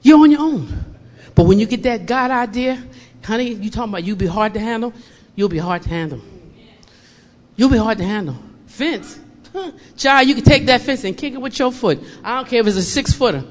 You're 0.02 0.18
on 0.18 0.30
your 0.30 0.40
own. 0.40 0.96
But 1.34 1.46
when 1.46 1.58
you 1.58 1.66
get 1.66 1.82
that 1.84 2.06
God 2.06 2.30
idea, 2.30 2.82
honey, 3.24 3.54
you 3.54 3.70
talking 3.70 3.92
about 3.92 4.04
you 4.04 4.16
be 4.16 4.26
hard 4.26 4.54
to 4.54 4.60
handle? 4.60 4.92
You'll 5.34 5.48
be 5.48 5.58
hard 5.58 5.82
to 5.82 5.88
handle. 5.88 6.20
You'll 7.56 7.70
be 7.70 7.78
hard 7.78 7.98
to 7.98 8.04
handle. 8.04 8.36
Fence. 8.66 9.18
Huh. 9.52 9.72
Child, 9.96 10.28
you 10.28 10.34
can 10.34 10.44
take 10.44 10.66
that 10.66 10.80
fence 10.80 11.04
and 11.04 11.16
kick 11.16 11.34
it 11.34 11.40
with 11.40 11.58
your 11.58 11.72
foot. 11.72 12.02
I 12.24 12.36
don't 12.36 12.48
care 12.48 12.60
if 12.60 12.66
it's 12.66 12.76
a 12.76 12.82
six 12.82 13.12
footer. 13.12 13.44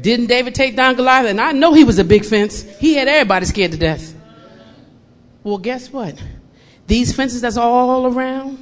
Didn't 0.00 0.26
David 0.26 0.54
take 0.54 0.76
down 0.76 0.94
Goliath? 0.94 1.26
And 1.26 1.40
I 1.40 1.52
know 1.52 1.72
he 1.72 1.84
was 1.84 1.98
a 1.98 2.04
big 2.04 2.24
fence. 2.24 2.62
He 2.78 2.94
had 2.94 3.08
everybody 3.08 3.46
scared 3.46 3.72
to 3.72 3.78
death. 3.78 4.14
Well, 5.42 5.58
guess 5.58 5.92
what? 5.92 6.22
These 6.86 7.14
fences 7.14 7.40
that's 7.40 7.56
all 7.56 8.06
around, 8.06 8.58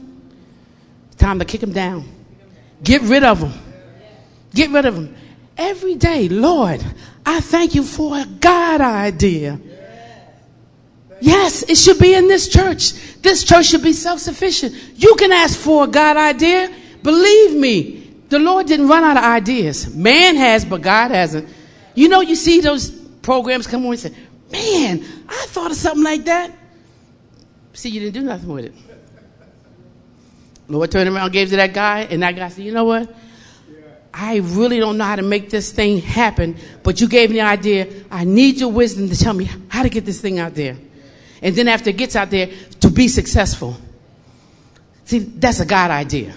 time 1.18 1.38
to 1.38 1.44
kick 1.44 1.60
them 1.60 1.72
down. 1.72 2.08
Get 2.82 3.02
rid 3.02 3.24
of 3.24 3.40
them. 3.40 3.52
Get 4.54 4.70
rid 4.70 4.84
of 4.84 4.94
them. 4.94 5.16
Every 5.56 5.94
day, 5.94 6.28
Lord, 6.28 6.84
I 7.24 7.40
thank 7.40 7.74
you 7.74 7.84
for 7.84 8.16
a 8.16 8.24
God 8.24 8.80
idea. 8.80 9.60
Yes, 11.20 11.62
it 11.62 11.78
should 11.78 11.98
be 11.98 12.14
in 12.14 12.28
this 12.28 12.48
church. 12.48 12.92
This 13.22 13.44
church 13.44 13.66
should 13.66 13.82
be 13.82 13.92
self 13.92 14.20
sufficient. 14.20 14.74
You 14.96 15.14
can 15.16 15.32
ask 15.32 15.58
for 15.58 15.84
a 15.84 15.86
God 15.86 16.16
idea. 16.16 16.74
Believe 17.02 17.54
me, 17.58 18.14
the 18.28 18.38
Lord 18.38 18.66
didn't 18.66 18.88
run 18.88 19.04
out 19.04 19.16
of 19.16 19.24
ideas. 19.24 19.94
Man 19.94 20.36
has, 20.36 20.64
but 20.64 20.82
God 20.82 21.12
hasn't. 21.12 21.48
You 21.94 22.08
know, 22.08 22.20
you 22.20 22.34
see 22.34 22.60
those 22.60 22.90
programs 22.90 23.66
come 23.66 23.86
on 23.86 23.92
and 23.92 24.00
say, 24.00 24.12
Man, 24.50 25.04
I 25.28 25.46
thought 25.48 25.70
of 25.70 25.76
something 25.76 26.02
like 26.02 26.24
that. 26.24 26.50
See, 27.72 27.88
you 27.88 28.00
didn't 28.00 28.14
do 28.14 28.22
nothing 28.22 28.48
with 28.48 28.66
it. 28.66 28.74
Lord 30.68 30.90
turned 30.90 31.08
around, 31.08 31.32
gave 31.32 31.50
to 31.50 31.56
that 31.56 31.74
guy, 31.74 32.00
and 32.02 32.22
that 32.22 32.36
guy 32.36 32.48
said, 32.48 32.64
You 32.64 32.72
know 32.72 32.84
what? 32.84 33.14
I 34.16 34.36
really 34.36 34.78
don't 34.78 34.96
know 34.96 35.04
how 35.04 35.16
to 35.16 35.22
make 35.22 35.50
this 35.50 35.72
thing 35.72 36.00
happen, 36.00 36.56
but 36.84 37.00
you 37.00 37.08
gave 37.08 37.30
me 37.30 37.36
the 37.36 37.42
idea. 37.42 37.88
I 38.12 38.22
need 38.22 38.58
your 38.60 38.70
wisdom 38.70 39.08
to 39.08 39.18
tell 39.18 39.34
me 39.34 39.50
how 39.68 39.82
to 39.82 39.88
get 39.88 40.04
this 40.04 40.20
thing 40.20 40.38
out 40.38 40.54
there. 40.54 40.76
And 41.42 41.56
then 41.56 41.66
after 41.66 41.90
it 41.90 41.96
gets 41.96 42.14
out 42.14 42.30
there, 42.30 42.48
to 42.80 42.90
be 42.90 43.08
successful. 43.08 43.76
See, 45.04 45.18
that's 45.18 45.58
a 45.58 45.66
God 45.66 45.90
idea. 45.90 46.32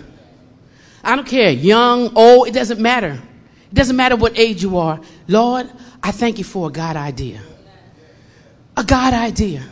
I 1.04 1.16
don't 1.16 1.28
care, 1.28 1.52
young, 1.52 2.18
old, 2.18 2.48
it 2.48 2.56
doesn't 2.56 2.82
matter. 2.82 3.22
It 3.72 3.74
doesn't 3.76 3.96
matter 3.96 4.16
what 4.16 4.40
age 4.40 4.63
you 4.63 4.80
are. 4.80 5.00
Lord, 5.28 5.70
I 6.02 6.10
thank 6.12 6.40
you 6.40 6.44
for 6.44 6.70
a 6.70 6.72
God 6.72 6.96
idea. 6.96 7.42
A 8.76 8.84
God 8.84 9.13
idea. 9.13 9.63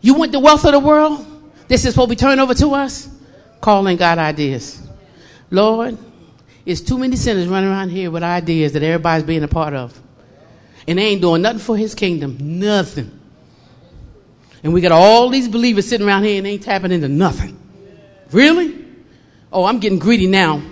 You 0.00 0.14
want 0.14 0.32
the 0.32 0.40
wealth 0.40 0.64
of 0.64 0.72
the 0.72 0.80
world? 0.80 1.24
This 1.68 1.84
is 1.84 1.96
what 1.96 2.08
we 2.08 2.16
turn 2.16 2.40
over 2.40 2.54
to 2.54 2.74
us? 2.74 3.08
Calling 3.60 3.96
God 3.96 4.18
ideas. 4.18 4.82
Lord, 5.52 5.96
it's 6.70 6.80
too 6.80 6.98
many 6.98 7.16
sinners 7.16 7.48
running 7.48 7.68
around 7.68 7.90
here 7.90 8.10
with 8.10 8.22
ideas 8.22 8.72
that 8.72 8.82
everybody's 8.82 9.24
being 9.24 9.42
a 9.42 9.48
part 9.48 9.74
of. 9.74 9.98
And 10.86 10.98
they 10.98 11.02
ain't 11.02 11.20
doing 11.20 11.42
nothing 11.42 11.58
for 11.58 11.76
his 11.76 11.94
kingdom. 11.94 12.36
Nothing. 12.60 13.18
And 14.62 14.72
we 14.72 14.80
got 14.80 14.92
all 14.92 15.30
these 15.30 15.48
believers 15.48 15.88
sitting 15.88 16.06
around 16.06 16.24
here 16.24 16.38
and 16.38 16.46
ain't 16.46 16.62
tapping 16.62 16.92
into 16.92 17.08
nothing. 17.08 17.58
Really? 18.30 18.84
Oh, 19.52 19.64
I'm 19.64 19.80
getting 19.80 19.98
greedy 19.98 20.28
now. 20.28 20.62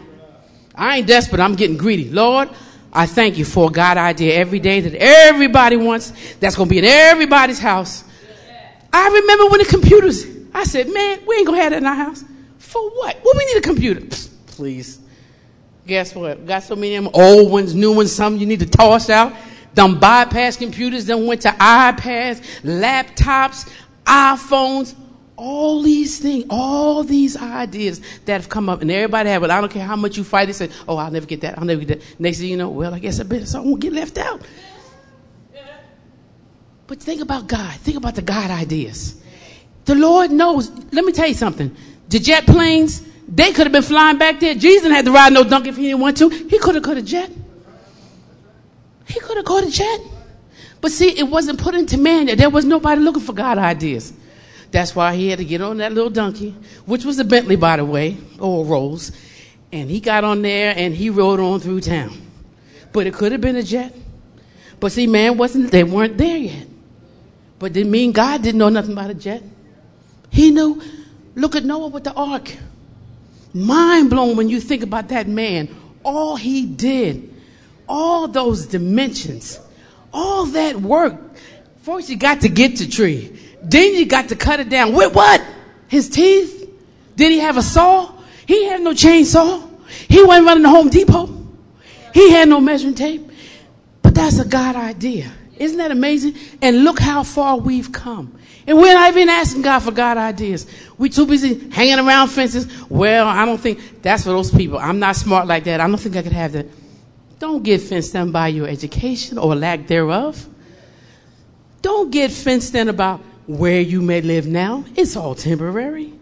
I 0.75 0.99
ain't 0.99 1.09
desperate, 1.09 1.41
I'm 1.41 1.57
getting 1.57 1.77
greedy. 1.77 2.09
Lord, 2.11 2.49
I 2.93 3.07
thank 3.07 3.37
you 3.37 3.45
for 3.45 3.69
a 3.69 3.73
God 3.73 3.97
idea 3.97 4.37
every 4.37 4.61
day 4.61 4.81
that 4.81 4.95
everybody 4.95 5.77
wants, 5.77 6.13
that's 6.39 6.55
going 6.55 6.69
to 6.69 6.71
be 6.71 6.79
in 6.79 6.85
everybody's 6.85 7.59
house. 7.59 8.05
I 8.93 9.09
remember 9.09 9.47
when 9.47 9.59
the 9.59 9.65
computers, 9.65 10.25
I 10.55 10.63
said, 10.63 10.89
man, 10.89 11.21
we 11.27 11.37
ain't 11.37 11.47
going 11.47 11.59
to 11.59 11.63
have 11.65 11.73
that 11.73 11.79
in 11.79 11.87
our 11.87 11.95
house. 11.95 12.23
For 12.59 12.89
what? 12.91 13.17
What 13.23 13.37
we 13.37 13.45
need 13.47 13.57
a 13.57 13.63
computer? 13.63 14.01
Psst, 14.01 14.31
please. 14.47 15.01
Guess 15.89 16.15
what? 16.15 16.45
Got 16.45 16.65
so 16.65 16.77
many 16.77 16.97
of 16.97 17.05
them 17.05 17.13
old 17.15 17.51
ones, 17.51 17.75
new 17.75 17.93
ones, 17.93 18.13
some 18.13 18.37
you 18.37 18.45
need 18.45 18.61
to 18.61 18.67
toss 18.67 19.09
out. 19.09 19.33
Them 19.73 19.99
bypass 19.99 20.59
computers, 20.59 21.07
then 21.07 21.27
went 21.27 21.41
to 21.43 21.49
iPads, 21.49 22.43
laptops, 22.63 23.67
iPhones, 24.05 24.95
all 25.35 25.81
these 25.81 26.19
things, 26.19 26.45
all 26.51 27.05
these 27.05 27.39
ideas 27.39 28.03
that 28.27 28.35
have 28.35 28.51
come 28.51 28.69
up, 28.69 28.83
and 28.83 28.91
everybody 28.91 29.31
have 29.31 29.43
it. 29.43 29.51
I 29.51 29.63
don't 29.63 29.71
care 29.71 29.87
how 29.87 29.97
much 29.97 30.19
you 30.19 30.25
fight. 30.25 30.47
They 30.47 30.53
say, 30.53 30.69
"Oh, 30.87 30.99
I'll 30.99 31.11
never 31.11 31.25
get 31.25 31.41
that. 31.41 31.59
I'll 31.59 31.65
never 31.65 31.83
get 31.83 32.01
that." 32.01 32.21
Next 32.21 32.39
thing 32.39 32.51
you 32.51 32.59
know, 32.59 32.69
well, 32.69 32.93
I 32.93 32.99
guess 32.99 33.19
I 33.19 33.23
better 33.23 33.47
so 33.47 33.63
I 33.63 33.65
won't 33.65 33.81
get 33.81 33.95
left 33.95 34.19
out. 34.19 34.43
But 36.87 37.01
think 37.01 37.23
about 37.23 37.47
God. 37.47 37.75
Think 37.77 37.97
about 37.97 38.15
the 38.15 38.23
God 38.23 38.51
ideas. 38.51 39.15
The 39.87 39.95
Lord 39.95 40.33
knows. 40.33 40.71
Let 40.93 41.07
me 41.07 41.13
tell 41.13 41.29
you 41.29 41.35
something. 41.35 41.75
The 42.11 42.19
jet 42.19 42.47
planes, 42.47 43.03
they 43.29 43.53
could 43.53 43.67
have 43.67 43.73
been 43.73 43.83
flying 43.83 44.17
back 44.17 44.41
there. 44.41 44.55
Jesus 44.55 44.91
had 44.91 45.05
to 45.05 45.13
ride 45.13 45.33
no 45.33 45.45
donkey 45.45 45.69
if 45.69 45.77
he 45.77 45.85
didn't 45.85 46.01
want 46.01 46.17
to. 46.17 46.31
He 46.31 46.59
could 46.59 46.75
have 46.75 46.85
caught 46.85 46.97
a 46.97 47.03
jet. 47.03 47.31
He 49.07 49.21
could 49.21 49.37
have 49.37 49.45
caught 49.45 49.65
a 49.65 49.71
jet. 49.71 50.01
But 50.81 50.93
see, 50.93 51.19
it 51.19 51.25
wasn't 51.25 51.61
put 51.61 51.75
into 51.75 51.99
man. 51.99 52.27
There 52.37 52.51
was 52.51 52.65
nobody 52.65 53.01
looking 53.01 53.23
for 53.23 53.35
God 53.35 53.59
ideas. 53.59 54.13
That's 54.71 54.95
why 54.95 55.15
he 55.15 55.29
had 55.29 55.39
to 55.39 55.45
get 55.45 55.61
on 55.61 55.79
that 55.79 55.93
little 55.93 56.11
donkey, 56.11 56.55
which 56.87 57.05
was 57.05 57.19
a 57.19 57.25
Bentley, 57.25 57.57
by 57.57 57.77
the 57.77 57.85
way, 57.85 58.17
or 58.39 58.65
a 58.65 58.69
Rolls. 58.69 59.13
And 59.73 59.91
he 59.91 60.01
got 60.01 60.25
on 60.25 60.43
there 60.43 60.75
and 60.77 60.95
he 60.95 61.11
rode 61.11 61.41
on 61.41 61.61
through 61.61 61.83
town. 61.83 62.17
But 62.93 63.07
it 63.07 63.15
could 63.15 63.33
have 63.33 63.41
been 63.41 63.57
a 63.57 63.63
jet. 63.63 63.95
But 64.81 64.93
see, 64.93 65.07
man 65.07 65.37
wasn't, 65.37 65.71
they 65.71 65.85
weren't 65.85 66.17
there 66.17 66.37
yet. 66.37 66.67
But 67.59 67.73
didn't 67.73 67.91
mean 67.91 68.13
God 68.13 68.43
didn't 68.43 68.59
know 68.59 68.69
nothing 68.69 68.93
about 68.93 69.11
a 69.11 69.15
jet. 69.15 69.43
He 70.31 70.51
knew, 70.51 70.81
look 71.35 71.57
at 71.57 71.65
Noah 71.65 71.89
with 71.89 72.05
the 72.05 72.13
ark. 72.13 72.55
Mind 73.55 74.11
blown 74.11 74.37
when 74.37 74.49
you 74.49 74.61
think 74.61 74.83
about 74.83 75.09
that 75.09 75.29
man. 75.29 75.75
All 76.05 76.37
he 76.37 76.67
did, 76.67 77.35
all 77.89 78.29
those 78.29 78.67
dimensions, 78.67 79.59
all 80.13 80.47
that 80.47 80.77
work. 80.77 81.15
First, 81.83 82.11
you 82.11 82.17
got 82.17 82.43
to 82.43 82.49
get 82.49 82.77
the 82.77 82.87
tree. 82.87 83.39
Then 83.63 83.95
you 83.95 84.07
got 84.07 84.29
to 84.29 84.37
cut 84.37 84.61
it 84.61 84.69
down. 84.69 84.93
With 84.93 85.15
what? 85.15 85.43
His 85.89 86.09
teeth? 86.09 86.71
Did 87.17 87.33
he 87.33 87.39
have 87.39 87.57
a 87.57 87.63
saw? 87.63 88.13
He 88.47 88.65
had 88.65 88.81
no 88.81 88.93
chainsaw. 88.93 89.69
He 90.09 90.23
wasn't 90.23 90.47
running 90.47 90.63
the 90.63 90.69
Home 90.69 90.89
Depot. 90.89 91.35
He 92.15 92.31
had 92.31 92.49
no 92.49 92.61
measuring 92.61 92.95
tape. 92.95 93.31
But 94.03 94.15
that's 94.15 94.39
a 94.39 94.45
God 94.47 94.77
idea. 94.77 95.33
Isn't 95.57 95.79
that 95.79 95.91
amazing? 95.91 96.35
And 96.63 96.85
look 96.85 97.01
how 97.01 97.23
far 97.23 97.57
we've 97.59 97.91
come. 97.91 98.38
And 98.69 98.77
we're 98.77 98.93
not 98.93 99.11
even 99.11 99.31
asking 99.31 99.63
God 99.63 99.79
for 99.79 99.93
God 99.93 100.19
ideas. 100.19 100.67
We're 100.99 101.11
too 101.11 101.25
busy 101.25 101.71
hanging 101.71 102.07
around 102.07 102.29
fences. 102.29 102.69
Well, 102.91 103.27
I 103.27 103.47
don't 103.47 103.59
think 103.59 104.03
that's 104.03 104.25
for 104.25 104.29
those 104.29 104.51
people. 104.51 104.77
I'm 104.77 104.99
not 104.99 105.17
smart 105.17 105.47
like 105.47 105.65
that. 105.65 105.81
I 105.81 105.89
don't 105.89 105.97
think 105.97 106.17
I 106.17 106.23
could 106.23 106.33
have 106.33 106.53
that. 106.53 106.67
Don't 107.39 107.63
get 107.63 107.81
fenced 107.81 108.15
in 108.15 108.31
by 108.31 108.49
your 108.49 108.69
education 108.69 109.39
or 109.39 109.55
lack 109.55 109.87
thereof. 109.87 110.47
Don't 111.81 112.11
get 112.11 112.31
fenced 112.31 112.75
in 112.75 112.91
about 112.91 113.21
where 113.47 113.81
you 113.81 114.03
may 114.03 114.21
live 114.21 114.47
now. 114.47 114.85
It's 114.95 115.17
all 115.17 115.35
temporary. 115.35 116.13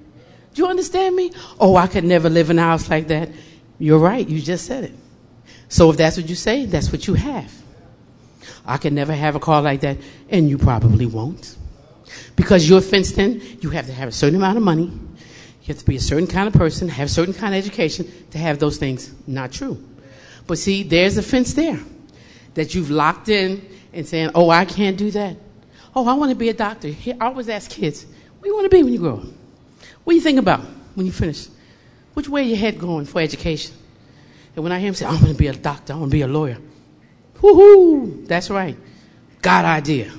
Do 0.54 0.62
you 0.62 0.68
understand 0.68 1.16
me? 1.16 1.32
Oh, 1.58 1.74
I 1.74 1.88
could 1.88 2.04
never 2.04 2.30
live 2.30 2.50
in 2.50 2.60
a 2.60 2.62
house 2.62 2.88
like 2.88 3.08
that. 3.08 3.28
You're 3.80 3.98
right. 3.98 4.26
You 4.26 4.40
just 4.40 4.66
said 4.66 4.84
it. 4.84 4.92
So 5.68 5.90
if 5.90 5.96
that's 5.96 6.16
what 6.16 6.28
you 6.28 6.36
say, 6.36 6.66
that's 6.66 6.92
what 6.92 7.08
you 7.08 7.14
have. 7.14 7.52
I 8.64 8.76
could 8.76 8.92
never 8.92 9.12
have 9.12 9.34
a 9.34 9.40
car 9.40 9.62
like 9.62 9.80
that, 9.80 9.96
and 10.28 10.48
you 10.48 10.58
probably 10.58 11.06
won't. 11.06 11.56
Because 12.34 12.68
you're 12.68 12.80
fenced 12.80 13.18
in, 13.18 13.40
you 13.60 13.70
have 13.70 13.86
to 13.86 13.92
have 13.92 14.08
a 14.08 14.12
certain 14.12 14.36
amount 14.36 14.56
of 14.56 14.62
money. 14.62 14.84
You 14.84 15.68
have 15.68 15.78
to 15.78 15.84
be 15.84 15.96
a 15.96 16.00
certain 16.00 16.26
kind 16.26 16.46
of 16.46 16.54
person, 16.54 16.88
have 16.88 17.06
a 17.06 17.10
certain 17.10 17.34
kind 17.34 17.54
of 17.54 17.58
education 17.58 18.10
to 18.30 18.38
have 18.38 18.58
those 18.58 18.76
things. 18.76 19.12
Not 19.26 19.52
true. 19.52 19.82
But 20.46 20.58
see, 20.58 20.82
there's 20.82 21.16
a 21.16 21.22
fence 21.22 21.54
there 21.54 21.80
that 22.54 22.74
you've 22.74 22.90
locked 22.90 23.28
in 23.28 23.68
and 23.92 24.06
saying, 24.06 24.30
oh, 24.34 24.50
I 24.50 24.64
can't 24.64 24.96
do 24.96 25.10
that. 25.10 25.36
Oh, 25.94 26.06
I 26.06 26.14
want 26.14 26.30
to 26.30 26.36
be 26.36 26.48
a 26.50 26.54
doctor. 26.54 26.88
I 26.88 27.16
always 27.20 27.48
ask 27.48 27.70
kids, 27.70 28.04
what 28.04 28.42
do 28.42 28.48
you 28.48 28.54
want 28.54 28.70
to 28.70 28.76
be 28.76 28.82
when 28.82 28.92
you 28.92 28.98
grow 28.98 29.16
up? 29.16 29.24
What 30.04 30.12
do 30.12 30.14
you 30.14 30.20
think 30.20 30.38
about 30.38 30.60
when 30.94 31.06
you 31.06 31.12
finish? 31.12 31.48
Which 32.14 32.28
way 32.28 32.44
your 32.44 32.58
head 32.58 32.78
going 32.78 33.06
for 33.06 33.20
education? 33.20 33.74
And 34.54 34.62
when 34.62 34.72
I 34.72 34.78
hear 34.78 34.88
him 34.88 34.94
say, 34.94 35.04
I 35.04 35.10
want 35.10 35.26
to 35.26 35.34
be 35.34 35.48
a 35.48 35.52
doctor, 35.52 35.94
I 35.94 35.96
want 35.96 36.10
to 36.10 36.16
be 36.16 36.22
a 36.22 36.28
lawyer. 36.28 36.58
Woohoo! 37.40 38.26
That's 38.26 38.50
right. 38.50 38.76
God 39.42 39.64
idea. 39.64 40.12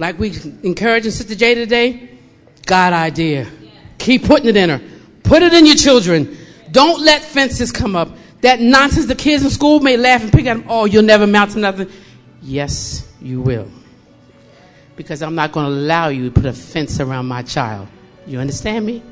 Like 0.00 0.18
we 0.18 0.32
encouraging 0.62 1.10
Sister 1.10 1.34
Jada 1.34 1.56
today, 1.56 2.08
God 2.64 2.94
idea. 2.94 3.46
Keep 3.98 4.24
putting 4.24 4.48
it 4.48 4.56
in 4.56 4.70
her. 4.70 4.80
Put 5.22 5.42
it 5.42 5.52
in 5.52 5.66
your 5.66 5.74
children. 5.74 6.38
Don't 6.70 7.02
let 7.02 7.20
fences 7.20 7.70
come 7.70 7.94
up. 7.94 8.08
That 8.40 8.60
nonsense 8.62 9.04
the 9.04 9.14
kids 9.14 9.44
in 9.44 9.50
school 9.50 9.80
may 9.80 9.98
laugh 9.98 10.22
and 10.22 10.32
pick 10.32 10.46
at 10.46 10.56
them. 10.56 10.64
Oh, 10.70 10.86
you'll 10.86 11.02
never 11.02 11.26
mount 11.26 11.50
to 11.50 11.58
nothing. 11.58 11.90
Yes, 12.40 13.12
you 13.20 13.42
will. 13.42 13.70
Because 14.96 15.20
I'm 15.20 15.34
not 15.34 15.52
going 15.52 15.66
to 15.66 15.72
allow 15.72 16.08
you 16.08 16.24
to 16.24 16.30
put 16.30 16.46
a 16.46 16.54
fence 16.54 16.98
around 16.98 17.26
my 17.26 17.42
child. 17.42 17.86
You 18.26 18.38
understand 18.38 18.86
me? 18.86 19.02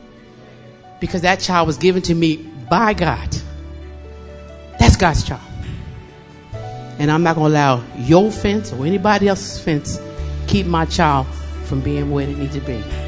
Because 1.00 1.20
that 1.20 1.40
child 1.40 1.66
was 1.66 1.76
given 1.76 2.00
to 2.00 2.14
me 2.14 2.36
by 2.70 2.94
God. 2.94 3.28
That's 4.80 4.96
God's 4.96 5.22
child. 5.22 5.42
And 6.98 7.10
I'm 7.10 7.22
not 7.22 7.36
going 7.36 7.52
to 7.52 7.58
allow 7.58 7.84
your 7.98 8.30
fence 8.30 8.72
or 8.72 8.86
anybody 8.86 9.28
else's 9.28 9.62
fence 9.62 10.00
keep 10.48 10.66
my 10.66 10.86
child 10.86 11.26
from 11.64 11.80
being 11.80 12.10
where 12.10 12.26
they 12.26 12.34
need 12.34 12.52
to 12.52 12.60
be. 12.60 13.07